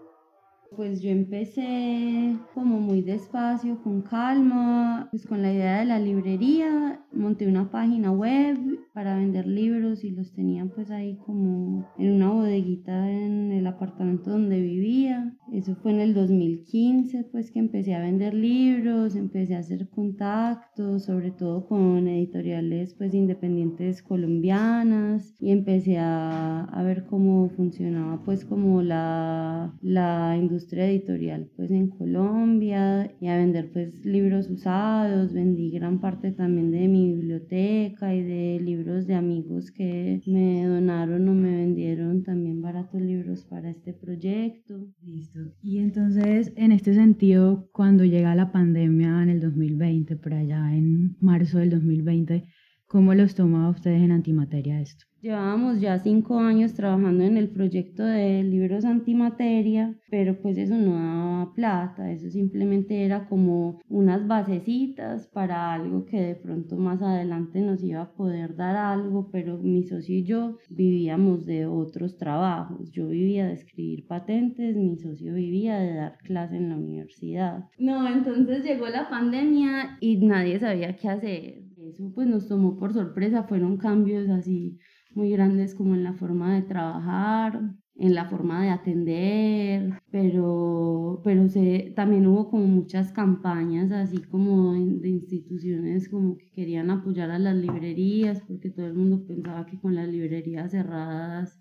Pues 0.75 1.01
yo 1.01 1.09
empecé 1.09 2.37
como 2.53 2.79
muy 2.79 3.01
despacio, 3.01 3.81
con 3.81 4.01
calma, 4.03 5.07
pues 5.09 5.25
con 5.25 5.41
la 5.41 5.51
idea 5.51 5.79
de 5.79 5.85
la 5.85 5.99
librería, 5.99 7.03
monté 7.11 7.47
una 7.47 7.71
página 7.71 8.11
web 8.11 8.57
para 8.93 9.15
vender 9.15 9.47
libros 9.47 10.03
y 10.03 10.11
los 10.11 10.31
tenía 10.31 10.65
pues 10.67 10.91
ahí 10.91 11.17
como 11.25 11.87
en 11.97 12.13
una 12.13 12.29
bodeguita 12.29 13.11
en 13.11 13.51
el 13.51 13.65
apartamento 13.65 14.29
donde 14.29 14.61
vivía. 14.61 15.35
Eso 15.51 15.75
fue 15.75 15.91
en 15.91 16.01
el 16.01 16.13
2015 16.13 17.23
pues 17.31 17.51
que 17.51 17.59
empecé 17.59 17.95
a 17.95 18.01
vender 18.01 18.33
libros, 18.33 19.15
empecé 19.15 19.55
a 19.55 19.59
hacer 19.59 19.89
contactos, 19.89 21.05
sobre 21.05 21.31
todo 21.31 21.65
con 21.67 22.07
editoriales 22.07 22.93
pues 22.93 23.13
independientes 23.13 24.03
colombianas 24.03 25.33
y 25.39 25.51
empecé 25.51 25.97
a, 25.97 26.65
a 26.65 26.83
ver 26.83 27.05
cómo 27.05 27.49
funcionaba 27.49 28.21
pues 28.23 28.45
como 28.45 28.81
la, 28.83 29.73
la 29.81 30.37
industria 30.37 30.58
editorial 30.71 31.49
pues 31.55 31.71
en 31.71 31.89
Colombia 31.89 33.11
y 33.19 33.27
a 33.27 33.37
vender 33.37 33.71
pues 33.71 34.05
libros 34.05 34.49
usados, 34.49 35.33
vendí 35.33 35.71
gran 35.71 35.99
parte 35.99 36.31
también 36.31 36.71
de 36.71 36.87
mi 36.87 37.13
biblioteca 37.13 38.13
y 38.13 38.23
de 38.23 38.59
libros 38.61 39.07
de 39.07 39.15
amigos 39.15 39.71
que 39.71 40.21
me 40.25 40.65
donaron 40.65 41.27
o 41.27 41.33
me 41.33 41.55
vendieron 41.55 42.23
también 42.23 42.61
baratos 42.61 43.01
libros 43.01 43.45
para 43.45 43.69
este 43.69 43.93
proyecto. 43.93 44.87
Listo. 45.03 45.39
Y 45.61 45.79
entonces, 45.79 46.53
en 46.55 46.71
este 46.71 46.93
sentido, 46.93 47.69
cuando 47.71 48.05
llega 48.05 48.35
la 48.35 48.51
pandemia 48.51 49.23
en 49.23 49.29
el 49.29 49.39
2020, 49.39 50.15
por 50.17 50.33
allá 50.33 50.75
en 50.75 51.17
marzo 51.19 51.59
del 51.59 51.69
2020, 51.71 52.45
¿cómo 52.89 53.13
los 53.13 53.35
toma 53.35 53.69
ustedes 53.69 54.01
en 54.01 54.11
antimateria 54.11 54.81
esto? 54.81 55.05
Llevábamos 55.21 55.81
ya 55.81 55.99
cinco 55.99 56.39
años 56.39 56.73
trabajando 56.73 57.25
en 57.25 57.35
el 57.35 57.49
proyecto 57.49 58.03
de 58.03 58.41
libros 58.41 58.85
antimateria, 58.85 59.93
pero 60.09 60.41
pues 60.41 60.57
eso 60.57 60.75
no 60.75 60.93
daba 60.93 61.53
plata, 61.53 62.09
eso 62.09 62.29
simplemente 62.29 63.03
era 63.03 63.27
como 63.27 63.81
unas 63.89 64.25
basecitas 64.27 65.27
para 65.27 65.73
algo 65.73 66.05
que 66.05 66.21
de 66.21 66.35
pronto 66.35 66.77
más 66.77 67.01
adelante 67.01 67.59
nos 67.59 67.83
iba 67.83 68.01
a 68.01 68.13
poder 68.13 68.55
dar 68.55 68.77
algo, 68.77 69.29
pero 69.29 69.57
mi 69.57 69.83
socio 69.83 70.15
y 70.15 70.23
yo 70.23 70.57
vivíamos 70.69 71.45
de 71.45 71.65
otros 71.65 72.17
trabajos. 72.17 72.89
Yo 72.91 73.09
vivía 73.09 73.47
de 73.47 73.53
escribir 73.53 74.07
patentes, 74.07 74.77
mi 74.77 74.95
socio 74.95 75.33
vivía 75.33 75.79
de 75.79 75.95
dar 75.95 76.17
clase 76.19 76.55
en 76.55 76.69
la 76.69 76.77
universidad. 76.77 77.65
No, 77.77 78.07
entonces 78.07 78.63
llegó 78.63 78.87
la 78.87 79.09
pandemia 79.09 79.97
y 79.99 80.15
nadie 80.25 80.59
sabía 80.59 80.95
qué 80.95 81.09
hacer. 81.09 81.58
Eso 81.89 82.11
pues 82.13 82.27
nos 82.27 82.47
tomó 82.47 82.77
por 82.77 82.93
sorpresa, 82.93 83.43
fueron 83.43 83.77
cambios 83.77 84.29
así 84.29 84.77
muy 85.15 85.31
grandes 85.31 85.73
como 85.75 85.95
en 85.95 86.03
la 86.03 86.13
forma 86.13 86.53
de 86.55 86.61
trabajar, 86.61 87.61
en 87.95 88.15
la 88.15 88.25
forma 88.25 88.63
de 88.63 88.69
atender, 88.69 89.93
pero, 90.11 91.21
pero 91.23 91.49
se, 91.49 91.91
también 91.95 92.27
hubo 92.27 92.49
como 92.49 92.65
muchas 92.65 93.11
campañas 93.11 93.91
así 93.91 94.19
como 94.19 94.73
de 94.73 95.09
instituciones 95.09 96.07
como 96.07 96.37
que 96.37 96.49
querían 96.51 96.91
apoyar 96.91 97.31
a 97.31 97.39
las 97.39 97.55
librerías 97.55 98.41
porque 98.47 98.69
todo 98.69 98.85
el 98.85 98.93
mundo 98.93 99.25
pensaba 99.25 99.65
que 99.65 99.79
con 99.79 99.95
las 99.95 100.07
librerías 100.07 100.71
cerradas 100.71 101.59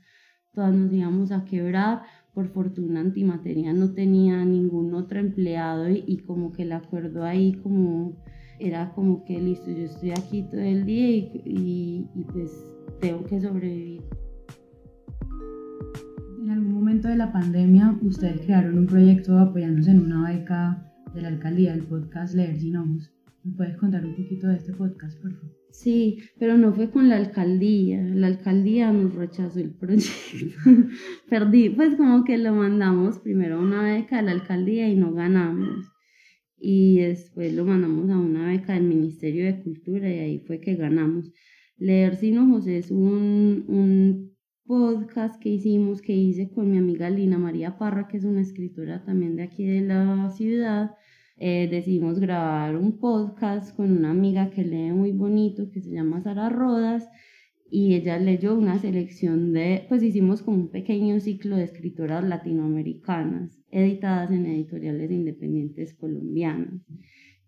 todas 0.52 0.74
nos 0.74 0.92
íbamos 0.92 1.32
a 1.32 1.44
quebrar. 1.44 2.02
Por 2.34 2.48
fortuna 2.48 3.00
Antimateria 3.00 3.72
no 3.72 3.94
tenía 3.94 4.44
ningún 4.44 4.94
otro 4.94 5.18
empleado 5.18 5.88
y, 5.88 6.18
como 6.18 6.52
que 6.52 6.62
el 6.62 6.72
acuerdo 6.72 7.24
ahí 7.24 7.54
como 7.54 8.16
era 8.58 8.92
como 8.94 9.24
que 9.24 9.40
listo, 9.40 9.70
yo 9.70 9.84
estoy 9.84 10.10
aquí 10.10 10.42
todo 10.50 10.60
el 10.60 10.84
día 10.84 11.10
y, 11.10 11.42
y, 11.44 12.10
y 12.14 12.24
pues 12.24 12.50
tengo 13.00 13.24
que 13.24 13.40
sobrevivir. 13.40 14.02
En 16.42 16.50
algún 16.50 16.72
momento 16.72 17.08
de 17.08 17.16
la 17.16 17.32
pandemia, 17.32 17.98
ustedes 18.02 18.40
crearon 18.42 18.78
un 18.78 18.86
proyecto 18.86 19.38
apoyándose 19.38 19.90
en 19.90 20.00
una 20.00 20.30
beca 20.30 20.92
de 21.14 21.22
la 21.22 21.28
alcaldía, 21.28 21.74
el 21.74 21.84
podcast 21.84 22.34
Leer 22.34 22.58
Sin 22.58 22.76
Ojos. 22.76 23.12
¿Me 23.44 23.52
puedes 23.52 23.76
contar 23.76 24.04
un 24.04 24.16
poquito 24.16 24.48
de 24.48 24.56
este 24.56 24.72
podcast, 24.72 25.20
por 25.20 25.32
favor? 25.34 25.56
Sí, 25.70 26.18
pero 26.38 26.56
no 26.56 26.72
fue 26.72 26.90
con 26.90 27.08
la 27.08 27.16
alcaldía. 27.16 28.02
La 28.02 28.26
alcaldía 28.26 28.92
nos 28.92 29.14
rechazó 29.14 29.60
el 29.60 29.70
proyecto. 29.70 30.10
Perdí, 31.30 31.70
pues 31.70 31.94
como 31.94 32.24
que 32.24 32.38
lo 32.38 32.52
mandamos 32.54 33.18
primero 33.18 33.56
a 33.56 33.62
una 33.62 33.82
beca 33.82 34.16
de 34.16 34.22
la 34.22 34.32
alcaldía 34.32 34.88
y 34.88 34.96
no 34.96 35.12
ganamos. 35.12 35.86
Y 36.60 36.98
después 36.98 37.54
lo 37.54 37.64
mandamos 37.64 38.10
a 38.10 38.18
una 38.18 38.48
beca 38.48 38.74
del 38.74 38.84
Ministerio 38.84 39.46
de 39.46 39.62
Cultura 39.62 40.10
y 40.10 40.18
ahí 40.18 40.38
fue 40.40 40.60
que 40.60 40.74
ganamos. 40.74 41.32
Leer 41.76 42.16
sin 42.16 42.38
ojos 42.38 42.66
es 42.66 42.90
un, 42.90 43.64
un 43.68 44.36
podcast 44.66 45.40
que 45.40 45.48
hicimos, 45.48 46.02
que 46.02 46.12
hice 46.12 46.50
con 46.50 46.70
mi 46.70 46.78
amiga 46.78 47.08
Lina 47.08 47.38
María 47.38 47.78
Parra, 47.78 48.08
que 48.08 48.18
es 48.18 48.24
una 48.24 48.40
escritora 48.40 49.04
también 49.04 49.36
de 49.36 49.44
aquí 49.44 49.64
de 49.64 49.80
la 49.82 50.30
ciudad. 50.30 50.90
Eh, 51.36 51.68
decidimos 51.70 52.18
grabar 52.18 52.76
un 52.76 52.98
podcast 52.98 53.74
con 53.76 53.92
una 53.96 54.10
amiga 54.10 54.50
que 54.50 54.64
lee 54.64 54.90
muy 54.92 55.12
bonito, 55.12 55.70
que 55.70 55.80
se 55.80 55.90
llama 55.90 56.20
Sara 56.20 56.48
Rodas, 56.48 57.08
y 57.70 57.94
ella 57.94 58.18
leyó 58.18 58.54
una 58.54 58.78
selección 58.78 59.52
de, 59.52 59.84
pues 59.88 60.02
hicimos 60.02 60.42
como 60.42 60.56
un 60.58 60.68
pequeño 60.70 61.20
ciclo 61.20 61.56
de 61.56 61.64
escritoras 61.64 62.24
latinoamericanas, 62.24 63.60
editadas 63.70 64.30
en 64.30 64.46
editoriales 64.46 65.10
independientes 65.10 65.94
colombianas. 65.94 66.80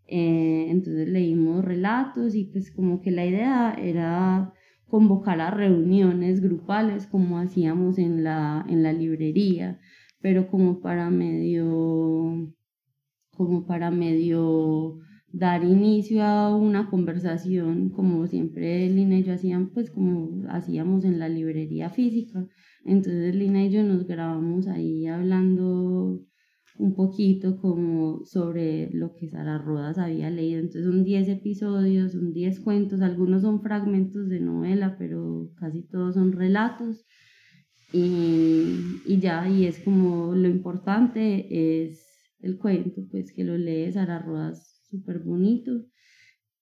Eh, 0.06 0.66
entonces 0.68 1.08
leímos 1.08 1.64
relatos 1.64 2.34
y 2.34 2.44
pues 2.44 2.72
como 2.72 3.00
que 3.00 3.12
la 3.12 3.24
idea 3.24 3.74
era 3.80 4.52
convocar 4.88 5.40
a 5.40 5.52
reuniones 5.52 6.40
grupales 6.40 7.06
como 7.06 7.38
hacíamos 7.38 7.96
en 7.98 8.24
la, 8.24 8.66
en 8.68 8.82
la 8.82 8.92
librería, 8.92 9.78
pero 10.20 10.48
como 10.48 10.80
para 10.80 11.08
medio, 11.10 12.52
como 13.36 13.66
para 13.66 13.90
medio 13.90 14.98
dar 15.32 15.64
inicio 15.64 16.22
a 16.22 16.56
una 16.56 16.90
conversación 16.90 17.90
como 17.90 18.26
siempre 18.26 18.88
Lina 18.90 19.18
y 19.18 19.22
yo 19.24 19.34
hacíamos, 19.34 19.70
pues 19.72 19.90
como 19.90 20.42
hacíamos 20.48 21.04
en 21.04 21.18
la 21.18 21.28
librería 21.28 21.90
física. 21.90 22.46
Entonces 22.84 23.34
Lina 23.34 23.64
y 23.64 23.70
yo 23.70 23.82
nos 23.82 24.06
grabamos 24.06 24.66
ahí 24.66 25.06
hablando 25.06 26.20
un 26.78 26.94
poquito 26.94 27.60
como 27.60 28.24
sobre 28.24 28.90
lo 28.92 29.14
que 29.14 29.28
Sara 29.28 29.58
Rodas 29.58 29.98
había 29.98 30.30
leído. 30.30 30.60
Entonces 30.60 30.84
son 30.84 31.04
10 31.04 31.28
episodios, 31.28 32.12
son 32.12 32.32
10 32.32 32.60
cuentos, 32.60 33.02
algunos 33.02 33.42
son 33.42 33.60
fragmentos 33.60 34.28
de 34.28 34.40
novela, 34.40 34.96
pero 34.98 35.50
casi 35.56 35.82
todos 35.82 36.14
son 36.14 36.32
relatos. 36.32 37.04
Y, 37.92 38.76
y 39.04 39.18
ya, 39.20 39.48
y 39.48 39.66
es 39.66 39.80
como 39.80 40.34
lo 40.34 40.48
importante 40.48 41.82
es 41.82 42.06
el 42.40 42.56
cuento, 42.56 43.02
pues 43.10 43.32
que 43.32 43.44
lo 43.44 43.58
lee 43.58 43.92
Sara 43.92 44.20
Rodas 44.20 44.69
súper 44.90 45.20
bonito. 45.20 45.86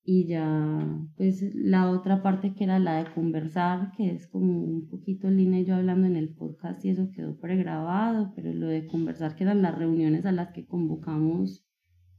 Y 0.05 0.27
ya 0.27 1.07
pues 1.17 1.45
la 1.55 1.91
otra 1.91 2.23
parte 2.23 2.55
que 2.55 2.65
era 2.65 2.79
la 2.79 3.03
de 3.05 3.13
conversar, 3.13 3.93
que 3.97 4.11
es 4.11 4.27
como 4.27 4.65
un 4.65 4.89
poquito 4.89 5.29
Lina 5.29 5.61
y 5.61 5.67
yo 5.67 5.75
hablando 5.75 6.07
en 6.07 6.17
el 6.17 6.35
podcast 6.35 6.83
y 6.85 6.91
eso 6.91 7.11
quedó 7.15 7.39
pregrabado, 7.39 8.33
pero 8.35 8.55
lo 8.55 8.69
de 8.69 8.87
conversar 8.87 9.37
que 9.37 9.45
eran 9.45 9.61
las 9.61 9.77
reuniones 9.77 10.25
a 10.25 10.33
las 10.33 10.53
que 10.53 10.67
convocamos 10.67 11.67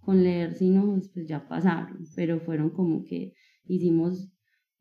con 0.02 0.24
leer 0.24 0.54
sino 0.54 1.02
pues 1.14 1.28
ya 1.28 1.48
pasaron, 1.48 2.06
pero 2.16 2.40
fueron 2.40 2.70
como 2.70 3.04
que 3.04 3.34
hicimos 3.66 4.32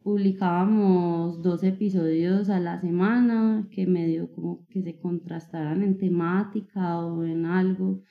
publicábamos 0.00 1.42
dos 1.42 1.62
episodios 1.64 2.48
a 2.50 2.60
la 2.60 2.80
semana 2.80 3.68
que 3.70 3.86
medio 3.86 4.30
como 4.32 4.66
que 4.68 4.82
se 4.82 4.98
contrastaran 4.98 5.82
en 5.82 5.98
temática 5.98 6.98
o 6.98 7.24
en 7.24 7.46
algo 7.46 8.02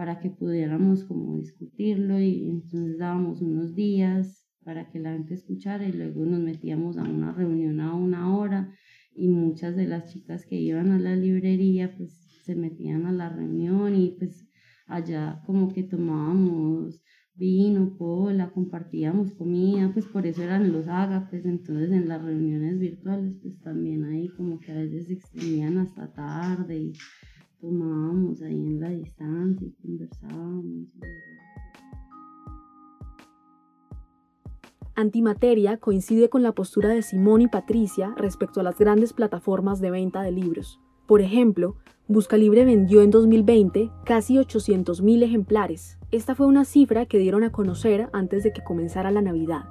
para 0.00 0.18
que 0.18 0.30
pudiéramos 0.30 1.04
como 1.04 1.36
discutirlo 1.36 2.18
y 2.18 2.48
entonces 2.48 2.96
dábamos 2.96 3.42
unos 3.42 3.74
días 3.74 4.48
para 4.64 4.90
que 4.90 4.98
la 4.98 5.12
gente 5.12 5.34
escuchara 5.34 5.86
y 5.86 5.92
luego 5.92 6.24
nos 6.24 6.40
metíamos 6.40 6.96
a 6.96 7.02
una 7.02 7.32
reunión 7.32 7.80
a 7.80 7.92
una 7.94 8.34
hora 8.34 8.72
y 9.14 9.28
muchas 9.28 9.76
de 9.76 9.86
las 9.86 10.10
chicas 10.10 10.46
que 10.46 10.56
iban 10.56 10.90
a 10.90 10.98
la 10.98 11.14
librería 11.16 11.94
pues 11.98 12.12
se 12.46 12.54
metían 12.54 13.04
a 13.04 13.12
la 13.12 13.28
reunión 13.28 13.94
y 13.94 14.16
pues 14.18 14.48
allá 14.86 15.42
como 15.44 15.68
que 15.68 15.82
tomábamos 15.82 17.02
vino, 17.34 17.94
cola, 17.98 18.52
compartíamos 18.54 19.32
comida, 19.32 19.90
pues 19.92 20.06
por 20.06 20.26
eso 20.26 20.42
eran 20.42 20.72
los 20.72 20.88
ágapes, 20.88 21.44
entonces 21.44 21.90
en 21.92 22.08
las 22.08 22.22
reuniones 22.22 22.78
virtuales 22.78 23.36
pues 23.42 23.60
también 23.60 24.04
ahí 24.04 24.28
como 24.30 24.60
que 24.60 24.72
a 24.72 24.76
veces 24.76 25.08
se 25.08 25.12
extendían 25.12 25.76
hasta 25.76 26.10
tarde 26.14 26.78
y 26.78 26.92
tomábamos 27.60 28.40
ahí 28.42 28.66
en 28.66 28.80
la 28.80 28.88
distancia 28.88 29.66
y 29.66 29.72
conversábamos. 29.82 30.88
Antimateria 34.94 35.78
coincide 35.78 36.28
con 36.28 36.42
la 36.42 36.52
postura 36.52 36.90
de 36.90 37.02
Simón 37.02 37.42
y 37.42 37.48
Patricia 37.48 38.14
respecto 38.16 38.60
a 38.60 38.62
las 38.62 38.78
grandes 38.78 39.12
plataformas 39.12 39.80
de 39.80 39.90
venta 39.90 40.22
de 40.22 40.32
libros. 40.32 40.80
Por 41.06 41.20
ejemplo, 41.20 41.76
Buscalibre 42.06 42.64
vendió 42.64 43.02
en 43.02 43.10
2020 43.10 43.90
casi 44.04 44.36
800.000 44.36 45.22
ejemplares. 45.22 45.98
Esta 46.10 46.34
fue 46.34 46.46
una 46.46 46.64
cifra 46.64 47.06
que 47.06 47.18
dieron 47.18 47.44
a 47.44 47.52
conocer 47.52 48.08
antes 48.12 48.42
de 48.42 48.52
que 48.52 48.64
comenzara 48.64 49.10
la 49.10 49.22
Navidad. 49.22 49.64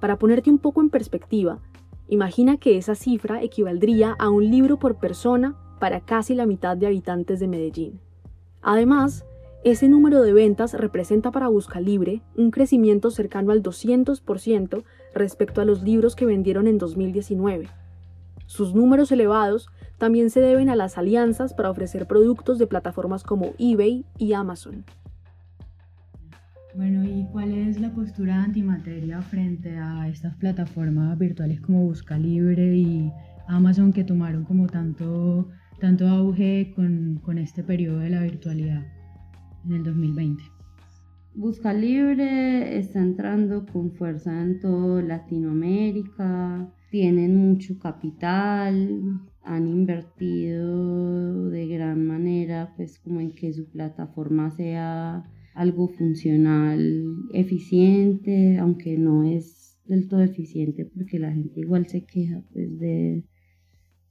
Para 0.00 0.18
ponerte 0.18 0.50
un 0.50 0.58
poco 0.58 0.80
en 0.80 0.90
perspectiva, 0.90 1.62
imagina 2.08 2.56
que 2.56 2.76
esa 2.76 2.94
cifra 2.94 3.42
equivaldría 3.42 4.16
a 4.18 4.28
un 4.28 4.50
libro 4.50 4.78
por 4.78 4.98
persona 4.98 5.56
para 5.78 6.00
casi 6.00 6.34
la 6.34 6.46
mitad 6.46 6.76
de 6.76 6.86
habitantes 6.86 7.40
de 7.40 7.48
Medellín. 7.48 8.00
Además, 8.62 9.24
ese 9.64 9.88
número 9.88 10.22
de 10.22 10.32
ventas 10.32 10.74
representa 10.74 11.30
para 11.30 11.48
Buscalibre 11.48 12.22
un 12.36 12.50
crecimiento 12.50 13.10
cercano 13.10 13.52
al 13.52 13.62
200% 13.62 14.84
respecto 15.14 15.60
a 15.60 15.64
los 15.64 15.82
libros 15.82 16.14
que 16.14 16.26
vendieron 16.26 16.66
en 16.66 16.78
2019. 16.78 17.68
Sus 18.46 18.74
números 18.74 19.10
elevados 19.10 19.68
también 19.98 20.30
se 20.30 20.40
deben 20.40 20.68
a 20.68 20.76
las 20.76 20.98
alianzas 20.98 21.54
para 21.54 21.70
ofrecer 21.70 22.06
productos 22.06 22.58
de 22.58 22.66
plataformas 22.66 23.24
como 23.24 23.54
eBay 23.58 24.04
y 24.18 24.34
Amazon. 24.34 24.84
Bueno, 26.76 27.04
¿y 27.04 27.26
cuál 27.32 27.52
es 27.54 27.80
la 27.80 27.90
postura 27.90 28.44
antimateria 28.44 29.22
frente 29.22 29.78
a 29.78 30.08
estas 30.08 30.36
plataformas 30.36 31.18
virtuales 31.18 31.60
como 31.62 31.84
Buscalibre 31.84 32.76
y 32.76 33.10
Amazon 33.48 33.92
que 33.92 34.04
tomaron 34.04 34.44
como 34.44 34.66
tanto, 34.66 35.48
tanto 35.80 36.08
auge 36.08 36.72
con, 36.74 37.38
este 37.38 37.62
periodo 37.62 37.98
de 37.98 38.10
la 38.10 38.22
virtualidad? 38.22 38.84
en 39.66 39.72
el 39.72 39.84
2020. 39.84 40.42
Busca 41.34 41.74
Libre 41.74 42.78
está 42.78 43.00
entrando 43.00 43.66
con 43.66 43.92
fuerza 43.92 44.40
en 44.40 44.60
toda 44.60 45.02
Latinoamérica, 45.02 46.72
tienen 46.90 47.36
mucho 47.36 47.78
capital, 47.78 49.20
han 49.42 49.68
invertido 49.68 51.50
de 51.50 51.66
gran 51.66 52.06
manera 52.06 52.72
pues 52.76 52.98
como 52.98 53.20
en 53.20 53.32
que 53.32 53.52
su 53.52 53.68
plataforma 53.68 54.50
sea 54.50 55.24
algo 55.54 55.88
funcional, 55.88 57.16
eficiente, 57.32 58.58
aunque 58.58 58.96
no 58.96 59.24
es 59.24 59.78
del 59.86 60.08
todo 60.08 60.22
eficiente 60.22 60.84
porque 60.86 61.18
la 61.18 61.32
gente 61.32 61.60
igual 61.60 61.86
se 61.86 62.04
queja 62.04 62.42
pues 62.52 62.78
de 62.78 63.24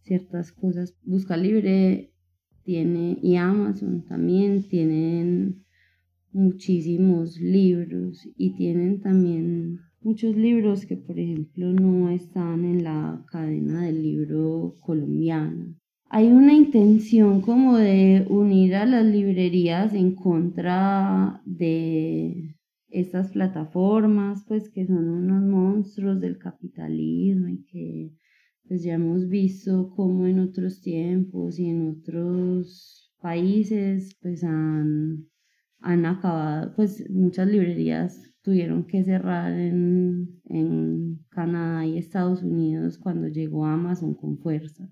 ciertas 0.06 0.52
cosas. 0.52 0.96
Busca 1.04 1.36
Libre 1.36 2.12
tiene, 2.64 3.18
y 3.22 3.36
Amazon 3.36 4.06
también 4.08 4.64
tienen 4.68 5.66
muchísimos 6.32 7.40
libros 7.40 8.28
y 8.36 8.56
tienen 8.56 9.00
también 9.02 9.80
muchos 10.02 10.36
libros 10.36 10.86
que 10.86 10.98
por 10.98 11.18
ejemplo 11.18 11.72
no 11.72 12.10
están 12.10 12.66
en 12.66 12.84
la 12.84 13.24
cadena 13.32 13.86
del 13.86 14.04
libro 14.04 14.76
colombiana. 14.82 15.74
Hay 16.10 16.28
una 16.28 16.54
intención 16.54 17.42
como 17.42 17.78
de 17.78 18.26
unir 18.30 18.76
a 18.76 18.86
las 18.86 19.06
librerías 19.06 19.94
en 19.94 20.14
contra 20.14 21.42
de 21.46 22.56
estas 22.90 23.32
plataformas, 23.32 24.46
pues 24.48 24.70
que 24.70 24.86
son 24.86 25.10
unos 25.10 25.44
monstruos 25.44 26.22
del 26.22 26.38
capitalismo 26.38 27.48
y 27.48 27.64
que 27.64 28.12
pues 28.68 28.84
ya 28.84 28.96
hemos 28.96 29.28
visto 29.28 29.92
cómo 29.96 30.28
en 30.28 30.40
otros 30.40 30.82
tiempos 30.82 31.60
y 31.60 31.70
en 31.70 31.90
otros 31.90 33.14
países 33.22 34.18
pues 34.22 34.44
han, 34.44 35.28
han 35.80 36.06
acabado, 36.06 36.74
pues 36.76 37.10
muchas 37.10 37.48
librerías 37.48 38.34
tuvieron 38.42 38.86
que 38.86 39.04
cerrar 39.04 39.52
en, 39.54 40.42
en 40.46 41.26
Canadá 41.30 41.86
y 41.86 41.98
Estados 41.98 42.44
Unidos 42.44 42.98
cuando 42.98 43.28
llegó 43.28 43.66
Amazon 43.66 44.14
con 44.14 44.38
fuerza. 44.38 44.88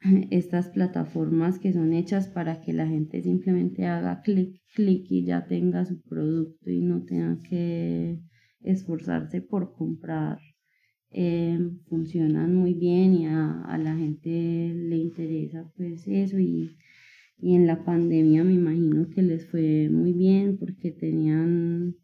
Estas 0.30 0.68
plataformas 0.68 1.58
que 1.58 1.72
son 1.72 1.92
hechas 1.92 2.28
para 2.28 2.60
que 2.60 2.72
la 2.72 2.86
gente 2.86 3.22
simplemente 3.22 3.86
haga 3.86 4.22
clic, 4.22 4.60
clic 4.74 5.06
y 5.10 5.24
ya 5.24 5.46
tenga 5.46 5.84
su 5.84 6.00
producto 6.02 6.70
y 6.70 6.80
no 6.80 7.04
tenga 7.04 7.40
que 7.42 8.20
esforzarse 8.60 9.40
por 9.40 9.74
comprar 9.74 10.38
eh, 11.14 11.58
funcionan 11.88 12.56
muy 12.56 12.74
bien 12.74 13.14
y 13.14 13.26
a, 13.26 13.78
la 13.78 13.96
gente 13.96 14.28
le 14.74 14.96
interesa 14.96 15.70
pues 15.76 16.06
eso. 16.08 16.38
Y, 16.38 16.76
y, 17.38 17.54
en 17.54 17.66
la 17.66 17.84
pandemia 17.84 18.42
me 18.42 18.54
imagino 18.54 19.08
que 19.10 19.22
les 19.22 19.46
fue 19.46 19.88
muy 19.90 20.12
bien 20.12 20.58
porque 20.58 20.90
tenían 20.90 21.94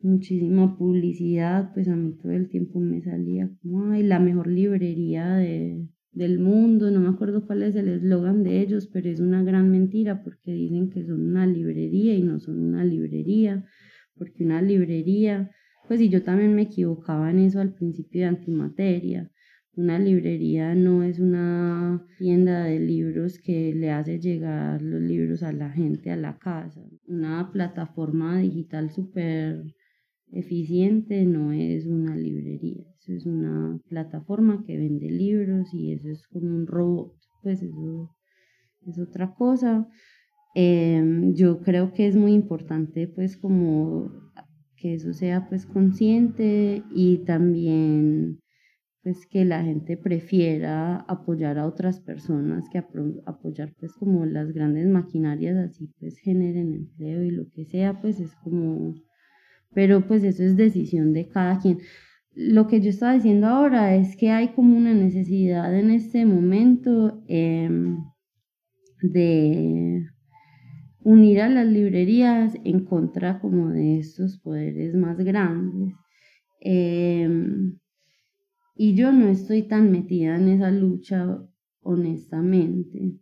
muchísima 0.00 0.76
publicidad, 0.78 1.72
pues 1.74 1.88
a 1.88 1.94
mí 1.94 2.16
todo 2.20 2.32
el 2.32 2.48
tiempo 2.48 2.80
me 2.80 3.02
salía 3.02 3.50
como, 3.60 3.92
ay, 3.92 4.02
la 4.02 4.18
mejor 4.18 4.48
librería 4.48 5.34
de, 5.34 5.86
del 6.12 6.38
mundo, 6.38 6.90
no 6.90 7.00
me 7.00 7.08
acuerdo 7.08 7.46
cuál 7.46 7.62
es 7.62 7.76
el 7.76 7.88
eslogan 7.88 8.42
de 8.44 8.60
ellos, 8.62 8.88
pero 8.92 9.10
es 9.10 9.20
una 9.20 9.42
gran 9.44 9.70
mentira 9.70 10.22
porque 10.22 10.52
dicen 10.52 10.88
que 10.90 11.04
son 11.04 11.22
una 11.22 11.46
librería 11.46 12.14
y 12.14 12.22
no 12.22 12.40
son 12.40 12.58
una 12.60 12.84
librería, 12.84 13.64
porque 14.16 14.44
una 14.44 14.62
librería 14.62 15.50
pues 15.92 16.00
y 16.00 16.08
yo 16.08 16.22
también 16.22 16.54
me 16.54 16.62
equivocaba 16.62 17.30
en 17.30 17.40
eso 17.40 17.60
al 17.60 17.74
principio 17.74 18.22
de 18.22 18.28
antimateria. 18.28 19.30
Una 19.74 19.98
librería 19.98 20.74
no 20.74 21.02
es 21.02 21.18
una 21.18 22.02
tienda 22.16 22.64
de 22.64 22.80
libros 22.80 23.38
que 23.38 23.74
le 23.74 23.90
hace 23.90 24.18
llegar 24.18 24.80
los 24.80 25.02
libros 25.02 25.42
a 25.42 25.52
la 25.52 25.68
gente 25.68 26.10
a 26.10 26.16
la 26.16 26.38
casa. 26.38 26.80
Una 27.06 27.52
plataforma 27.52 28.38
digital 28.38 28.90
súper 28.90 29.64
eficiente 30.32 31.26
no 31.26 31.52
es 31.52 31.84
una 31.84 32.16
librería. 32.16 32.86
Eso 32.98 33.12
es 33.12 33.26
una 33.26 33.78
plataforma 33.90 34.64
que 34.66 34.78
vende 34.78 35.10
libros 35.10 35.74
y 35.74 35.92
eso 35.92 36.08
es 36.08 36.26
como 36.26 36.56
un 36.56 36.66
robot. 36.66 37.12
Pues 37.42 37.60
eso 37.62 38.16
es 38.86 38.98
otra 38.98 39.34
cosa. 39.34 39.86
Em, 40.54 41.34
yo 41.34 41.60
creo 41.60 41.92
que 41.92 42.06
es 42.06 42.16
muy 42.16 42.32
importante 42.32 43.08
pues 43.08 43.36
como 43.36 44.10
que 44.82 44.94
eso 44.94 45.12
sea 45.12 45.48
pues 45.48 45.64
consciente 45.64 46.82
y 46.90 47.18
también 47.18 48.40
pues 49.02 49.26
que 49.26 49.44
la 49.44 49.62
gente 49.62 49.96
prefiera 49.96 50.96
apoyar 51.08 51.58
a 51.58 51.66
otras 51.66 52.00
personas 52.00 52.68
que 52.70 52.78
apoyar 52.78 53.72
pues 53.78 53.92
como 53.94 54.26
las 54.26 54.52
grandes 54.52 54.88
maquinarias 54.88 55.56
así 55.56 55.88
pues 56.00 56.18
generen 56.18 56.74
empleo 56.74 57.22
y 57.22 57.30
lo 57.30 57.48
que 57.48 57.64
sea 57.64 58.00
pues 58.00 58.18
es 58.18 58.34
como 58.42 58.94
pero 59.72 60.06
pues 60.06 60.24
eso 60.24 60.42
es 60.42 60.56
decisión 60.56 61.12
de 61.12 61.28
cada 61.28 61.58
quien. 61.58 61.78
Lo 62.34 62.66
que 62.66 62.80
yo 62.80 62.90
estaba 62.90 63.14
diciendo 63.14 63.46
ahora 63.46 63.94
es 63.94 64.16
que 64.16 64.30
hay 64.30 64.48
como 64.48 64.76
una 64.76 64.94
necesidad 64.94 65.74
en 65.78 65.90
este 65.90 66.24
momento 66.24 67.22
em, 67.28 67.98
de 69.02 70.06
unir 71.04 71.40
a 71.40 71.48
las 71.48 71.66
librerías 71.66 72.54
en 72.64 72.84
contra 72.84 73.40
como 73.40 73.70
de 73.70 73.98
estos 73.98 74.38
poderes 74.38 74.94
más 74.94 75.18
grandes. 75.18 75.94
Em, 76.60 77.78
y 78.76 78.94
yo 78.94 79.12
no 79.12 79.28
estoy 79.28 79.62
tan 79.62 79.90
metida 79.90 80.36
en 80.36 80.48
esa 80.48 80.70
lucha, 80.70 81.38
honestamente, 81.82 83.14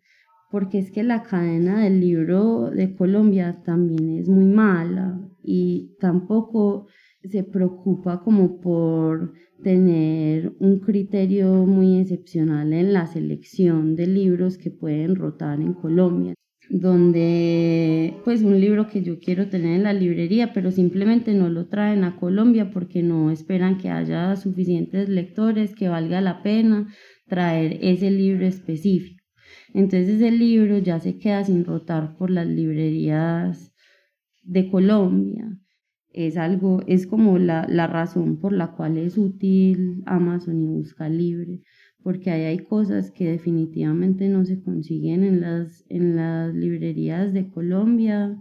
porque 0.51 0.79
es 0.79 0.91
que 0.91 1.03
la 1.03 1.23
cadena 1.23 1.83
del 1.83 2.01
libro 2.01 2.71
de 2.71 2.95
Colombia 2.95 3.63
también 3.65 4.19
es 4.19 4.29
muy 4.29 4.45
mala 4.47 5.21
y 5.43 5.97
tampoco 6.01 6.87
se 7.23 7.45
preocupa 7.45 8.23
como 8.23 8.61
por 8.61 9.33
tener 9.63 10.55
un 10.59 10.81
criterio 10.81 11.67
muy 11.67 11.99
excepcional 11.99 12.73
en 12.73 12.93
la 12.93 13.07
selección 13.07 13.95
de 13.97 14.07
libros 14.07 14.59
que 14.59 14.71
pueden 14.71 15.17
rotar 15.17 15.61
en 15.61 15.75
Colombia 15.75 16.35
donde 16.71 18.15
pues 18.25 18.43
un 18.43 18.61
libro 18.61 18.87
que 18.87 19.03
yo 19.03 19.19
quiero 19.19 19.49
tener 19.49 19.75
en 19.75 19.83
la 19.83 19.93
librería, 19.93 20.53
pero 20.53 20.71
simplemente 20.71 21.35
no 21.35 21.49
lo 21.49 21.67
traen 21.67 22.05
a 22.05 22.17
Colombia 22.17 22.71
porque 22.71 23.03
no 23.03 23.33
esperan 23.33 23.77
que 23.77 23.91
haya 23.91 24.37
suficientes 24.37 25.09
lectores, 25.09 25.75
que 25.75 25.89
valga 25.89 26.21
la 26.21 26.45
pena 26.45 26.87
traer 27.27 27.79
ese 27.83 28.13
libro 28.13 28.47
específico. 28.47 29.21
Entonces 29.75 30.23
el 30.23 30.39
libro 30.39 30.79
ya 30.79 31.01
se 31.01 31.19
queda 31.19 31.43
sin 31.43 31.65
rotar 31.65 32.17
por 32.17 32.31
las 32.31 32.47
librerías 32.47 33.73
de 34.43 34.71
Colombia. 34.71 35.59
Es 36.13 36.37
algo, 36.37 36.83
es 36.87 37.07
como 37.07 37.39
la, 37.39 37.67
la 37.69 37.89
razón 37.89 38.39
por 38.39 38.53
la 38.53 38.73
cual 38.77 38.97
es 38.97 39.19
útil 39.19 40.03
Amazon 40.07 40.63
y 40.63 40.67
Busca 40.67 41.09
Libre 41.09 41.63
porque 42.03 42.31
ahí 42.31 42.43
hay 42.43 42.59
cosas 42.59 43.11
que 43.11 43.31
definitivamente 43.31 44.29
no 44.29 44.45
se 44.45 44.63
consiguen 44.63 45.23
en 45.25 45.41
las, 45.41 45.85
en 45.89 46.17
las 46.17 46.55
librerías 46.55 47.33
de 47.33 47.49
Colombia, 47.51 48.37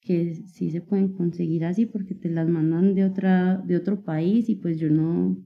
que 0.00 0.34
sí 0.34 0.70
se 0.70 0.80
pueden 0.80 1.12
conseguir 1.12 1.64
así 1.64 1.86
porque 1.86 2.14
te 2.14 2.30
las 2.30 2.48
mandan 2.48 2.94
de, 2.94 3.04
otra, 3.04 3.58
de 3.58 3.76
otro 3.76 4.02
país 4.02 4.48
y 4.48 4.56
pues 4.56 4.78
yo 4.78 4.90
no, 4.90 5.36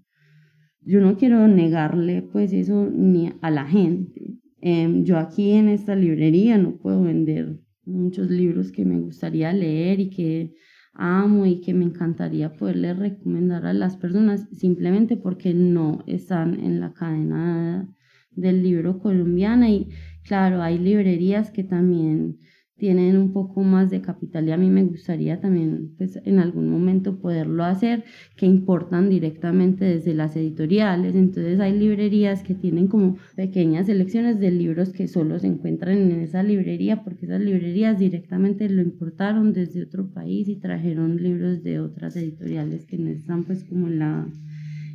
yo 0.81 1.01
no 1.01 1.16
quiero 1.16 1.47
negarle 1.49 2.23
pues 2.23 2.53
eso 2.53 2.90
ni 2.90 3.33
a 3.40 3.51
la 3.51 3.66
gente. 3.66 4.38
Em, 4.61 5.05
yo 5.05 5.18
aquí 5.18 5.53
en 5.53 5.68
esta 5.68 5.94
librería 5.94 6.59
no 6.59 6.77
puedo 6.79 7.03
vender 7.03 7.61
muchos 7.85 8.31
libros 8.31 8.73
que 8.73 8.85
me 8.85 8.99
gustaría 8.99 9.53
leer 9.53 10.01
y 10.01 10.11
que 10.11 10.55
amo 10.99 11.47
y 11.47 11.61
que 11.61 11.73
me 11.73 11.85
encantaría 11.85 12.53
poderle 12.53 12.93
recomendar 12.93 13.65
a 13.65 13.73
las 13.73 13.97
personas 13.97 14.49
simplemente 14.53 15.17
porque 15.17 15.55
no 15.55 16.03
están 16.07 16.61
en 16.61 16.81
la 16.81 16.93
cadena 16.93 17.89
del 18.33 18.63
libro 18.63 18.99
colombiana. 18.99 19.71
Y 19.71 19.89
claro, 20.25 20.61
hay 20.61 20.79
librerías 20.79 21.51
que 21.51 21.65
también 21.65 22.39
tienen 22.79 23.17
un 23.17 23.33
poco 23.33 23.62
más 23.62 23.91
de 23.91 24.01
capital 24.01 24.49
y 24.49 24.53
a 24.53 24.57
mí 24.57 24.71
me 24.71 24.85
gustaría 24.85 25.41
también 25.41 25.95
pues 25.99 26.21
en 26.25 26.38
algún 26.38 26.71
momento 26.71 27.19
poderlo 27.19 27.64
hacer 27.64 28.05
que 28.37 28.47
importan 28.47 29.11
directamente 29.11 29.85
desde 29.85 30.14
las 30.14 30.37
editoriales. 30.37 31.14
Entonces 31.17 31.59
hay 31.59 31.77
librerías 31.77 32.43
que 32.43 32.55
tienen 32.55 32.87
como 32.87 33.17
pequeñas 33.35 33.87
selecciones 33.87 34.38
de 34.38 34.53
libros 34.53 34.91
que 34.91 35.09
solo 35.09 35.38
se 35.41 35.49
encuentran 35.49 35.99
en 35.99 36.21
esa 36.21 36.43
librería 36.43 37.03
porque 37.03 37.27
esas 37.27 37.41
librerías 37.41 37.99
directamente 37.99 38.69
lo 38.69 38.81
importaron 38.81 39.53
desde 39.53 39.83
otro 39.83 40.12
país 40.12 40.49
y 40.49 40.57
trajeron 40.57 41.23
libros 41.23 41.62
de 41.64 41.81
otras 41.81 42.17
editoriales 42.17 42.87
que 42.87 42.97
no 42.97 43.11
están 43.11 43.45
pues 43.45 43.64
como 43.64 43.88
en 43.88 43.99
la 43.99 44.29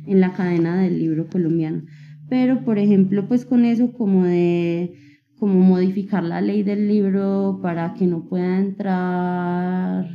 en 0.06 0.20
la 0.20 0.34
cadena 0.34 0.82
del 0.82 0.98
libro 0.98 1.28
colombiano. 1.28 1.82
Pero 2.30 2.64
por 2.64 2.78
ejemplo 2.78 3.28
pues 3.28 3.44
con 3.44 3.66
eso 3.66 3.92
como 3.92 4.24
de 4.24 4.94
como 5.38 5.60
modificar 5.60 6.24
la 6.24 6.40
ley 6.40 6.62
del 6.62 6.88
libro 6.88 7.58
para 7.62 7.94
que 7.94 8.06
no 8.06 8.24
pueda 8.24 8.58
entrar 8.58 10.08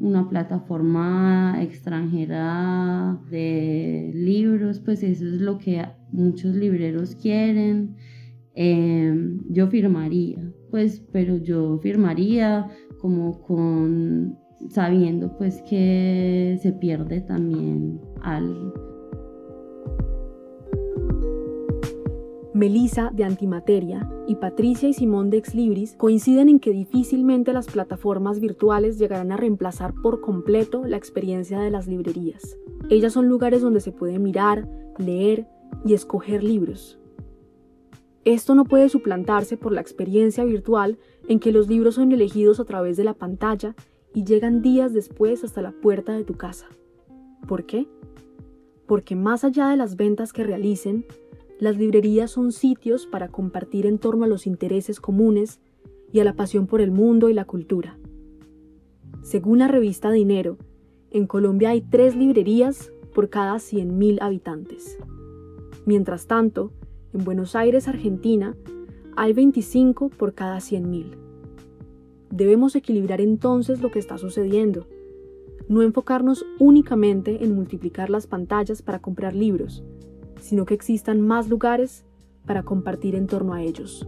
una 0.00 0.28
plataforma 0.28 1.58
extranjera 1.62 3.18
de 3.30 4.10
libros, 4.14 4.80
pues 4.80 5.02
eso 5.02 5.26
es 5.26 5.40
lo 5.40 5.58
que 5.58 5.84
muchos 6.12 6.54
libreros 6.54 7.14
quieren. 7.16 7.96
Em, 8.54 9.40
yo 9.50 9.68
firmaría, 9.68 10.52
pues, 10.70 11.00
pero 11.12 11.36
yo 11.38 11.78
firmaría 11.82 12.68
como 13.00 13.40
con 13.42 14.38
sabiendo 14.70 15.36
pues 15.36 15.62
que 15.62 16.58
se 16.62 16.72
pierde 16.72 17.20
también 17.20 18.00
algo. 18.22 18.83
Melissa 22.54 23.10
de 23.12 23.24
Antimateria 23.24 24.08
y 24.28 24.36
Patricia 24.36 24.88
y 24.88 24.92
Simón 24.92 25.28
de 25.28 25.38
Exlibris 25.38 25.96
coinciden 25.96 26.48
en 26.48 26.60
que 26.60 26.70
difícilmente 26.70 27.52
las 27.52 27.66
plataformas 27.66 28.38
virtuales 28.38 28.96
llegarán 28.96 29.32
a 29.32 29.36
reemplazar 29.36 29.92
por 29.92 30.20
completo 30.20 30.86
la 30.86 30.96
experiencia 30.96 31.58
de 31.58 31.72
las 31.72 31.88
librerías. 31.88 32.56
Ellas 32.90 33.12
son 33.12 33.28
lugares 33.28 33.60
donde 33.60 33.80
se 33.80 33.90
puede 33.90 34.20
mirar, 34.20 34.68
leer 34.98 35.48
y 35.84 35.94
escoger 35.94 36.44
libros. 36.44 36.96
Esto 38.24 38.54
no 38.54 38.66
puede 38.66 38.88
suplantarse 38.88 39.56
por 39.56 39.72
la 39.72 39.80
experiencia 39.80 40.44
virtual 40.44 40.96
en 41.26 41.40
que 41.40 41.50
los 41.50 41.68
libros 41.68 41.96
son 41.96 42.12
elegidos 42.12 42.60
a 42.60 42.64
través 42.64 42.96
de 42.96 43.02
la 43.02 43.14
pantalla 43.14 43.74
y 44.14 44.22
llegan 44.22 44.62
días 44.62 44.92
después 44.92 45.42
hasta 45.42 45.60
la 45.60 45.72
puerta 45.72 46.12
de 46.12 46.22
tu 46.22 46.34
casa. 46.34 46.68
¿Por 47.48 47.66
qué? 47.66 47.88
Porque 48.86 49.16
más 49.16 49.42
allá 49.42 49.70
de 49.70 49.76
las 49.76 49.96
ventas 49.96 50.32
que 50.32 50.44
realicen, 50.44 51.04
las 51.58 51.76
librerías 51.78 52.32
son 52.32 52.52
sitios 52.52 53.06
para 53.06 53.28
compartir 53.28 53.86
en 53.86 53.98
torno 53.98 54.24
a 54.24 54.28
los 54.28 54.46
intereses 54.46 55.00
comunes 55.00 55.60
y 56.12 56.20
a 56.20 56.24
la 56.24 56.34
pasión 56.34 56.66
por 56.66 56.80
el 56.80 56.90
mundo 56.90 57.28
y 57.28 57.34
la 57.34 57.44
cultura. 57.44 57.98
Según 59.22 59.60
la 59.60 59.68
revista 59.68 60.10
Dinero, 60.10 60.58
en 61.10 61.26
Colombia 61.26 61.70
hay 61.70 61.80
tres 61.80 62.16
librerías 62.16 62.92
por 63.14 63.30
cada 63.30 63.54
100.000 63.54 64.18
habitantes. 64.20 64.98
Mientras 65.86 66.26
tanto, 66.26 66.72
en 67.12 67.24
Buenos 67.24 67.54
Aires, 67.54 67.86
Argentina, 67.86 68.56
hay 69.16 69.32
25 69.32 70.08
por 70.08 70.34
cada 70.34 70.58
100.000. 70.58 71.16
Debemos 72.30 72.74
equilibrar 72.74 73.20
entonces 73.20 73.80
lo 73.80 73.92
que 73.92 74.00
está 74.00 74.18
sucediendo, 74.18 74.88
no 75.68 75.82
enfocarnos 75.82 76.44
únicamente 76.58 77.44
en 77.44 77.54
multiplicar 77.54 78.10
las 78.10 78.26
pantallas 78.26 78.82
para 78.82 79.00
comprar 79.00 79.34
libros, 79.34 79.84
sino 80.40 80.64
que 80.64 80.74
existan 80.74 81.20
más 81.20 81.48
lugares 81.48 82.04
para 82.46 82.62
compartir 82.62 83.14
en 83.14 83.26
torno 83.26 83.54
a 83.54 83.62
ellos. 83.62 84.06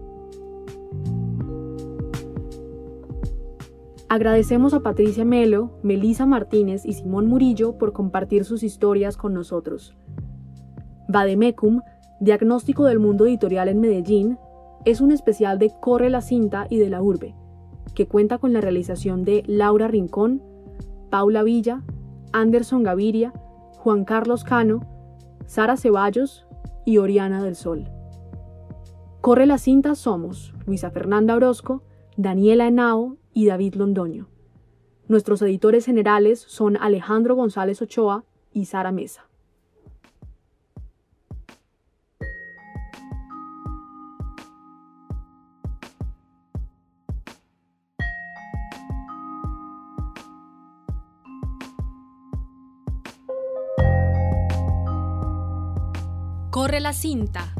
Agradecemos 4.09 4.73
a 4.73 4.81
Patricia 4.81 5.25
Melo, 5.25 5.79
Melisa 5.83 6.27
Martínez 6.27 6.87
y 6.87 6.93
Simón 6.93 7.27
Murillo 7.27 7.77
por 7.77 7.93
compartir 7.93 8.45
sus 8.45 8.63
historias 8.63 9.17
con 9.17 9.35
nosotros. 9.35 9.97
Vademecum, 11.09 11.81
Diagnóstico 12.21 12.85
del 12.85 13.01
Mundo 13.01 13.27
Editorial 13.27 13.69
en 13.69 13.81
Medellín, 13.81 14.39
es 14.85 15.01
un 15.01 15.11
especial 15.11 15.59
de 15.59 15.73
Corre 15.81 16.09
la 16.09 16.21
Cinta 16.21 16.69
y 16.71 16.79
de 16.79 16.89
la 16.89 17.03
Urbe, 17.03 17.35
que 17.95 18.07
cuenta 18.07 18.39
con 18.39 18.53
la 18.53 18.61
realización 18.61 19.25
de 19.25 19.43
Laura 19.47 19.89
Rincón, 19.89 20.41
Paula 21.11 21.43
Villa, 21.43 21.83
Anderson 22.33 22.85
Gaviria, 22.85 23.33
Juan 23.79 24.05
Carlos 24.05 24.45
Cano, 24.45 24.81
Sara 25.47 25.77
Ceballos 25.77 26.47
y 26.85 26.99
Oriana 26.99 27.43
del 27.43 27.57
Sol. 27.57 27.89
Corre 29.21 29.47
la 29.47 29.59
cinta 29.59 29.95
somos 29.95 30.53
Luisa 30.67 30.91
Fernanda 30.91 31.35
Orozco, 31.35 31.83
Daniela 32.17 32.67
Henao 32.67 33.17
y 33.33 33.47
David 33.47 33.75
Londoño. 33.75 34.29
Nuestros 35.09 35.43
editores 35.43 35.87
generales 35.87 36.41
son 36.41 36.77
Alejandro 36.77 37.37
González 37.37 37.81
Ochoa 37.81 38.25
y 38.53 38.65
Sara 38.65 38.93
Mesa. 38.93 39.26
Corre 56.67 56.81
la 56.81 56.93
cinta. 56.93 57.55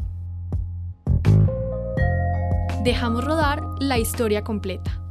Dejamos 2.83 3.23
rodar 3.23 3.63
la 3.79 3.97
historia 3.97 4.43
completa. 4.43 5.06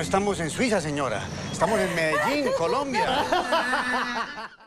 No 0.00 0.04
estamos 0.04 0.40
en 0.40 0.48
Suiza, 0.48 0.80
señora. 0.80 1.20
Estamos 1.52 1.78
en 1.78 1.94
Medellín, 1.94 2.50
Colombia. 2.56 3.22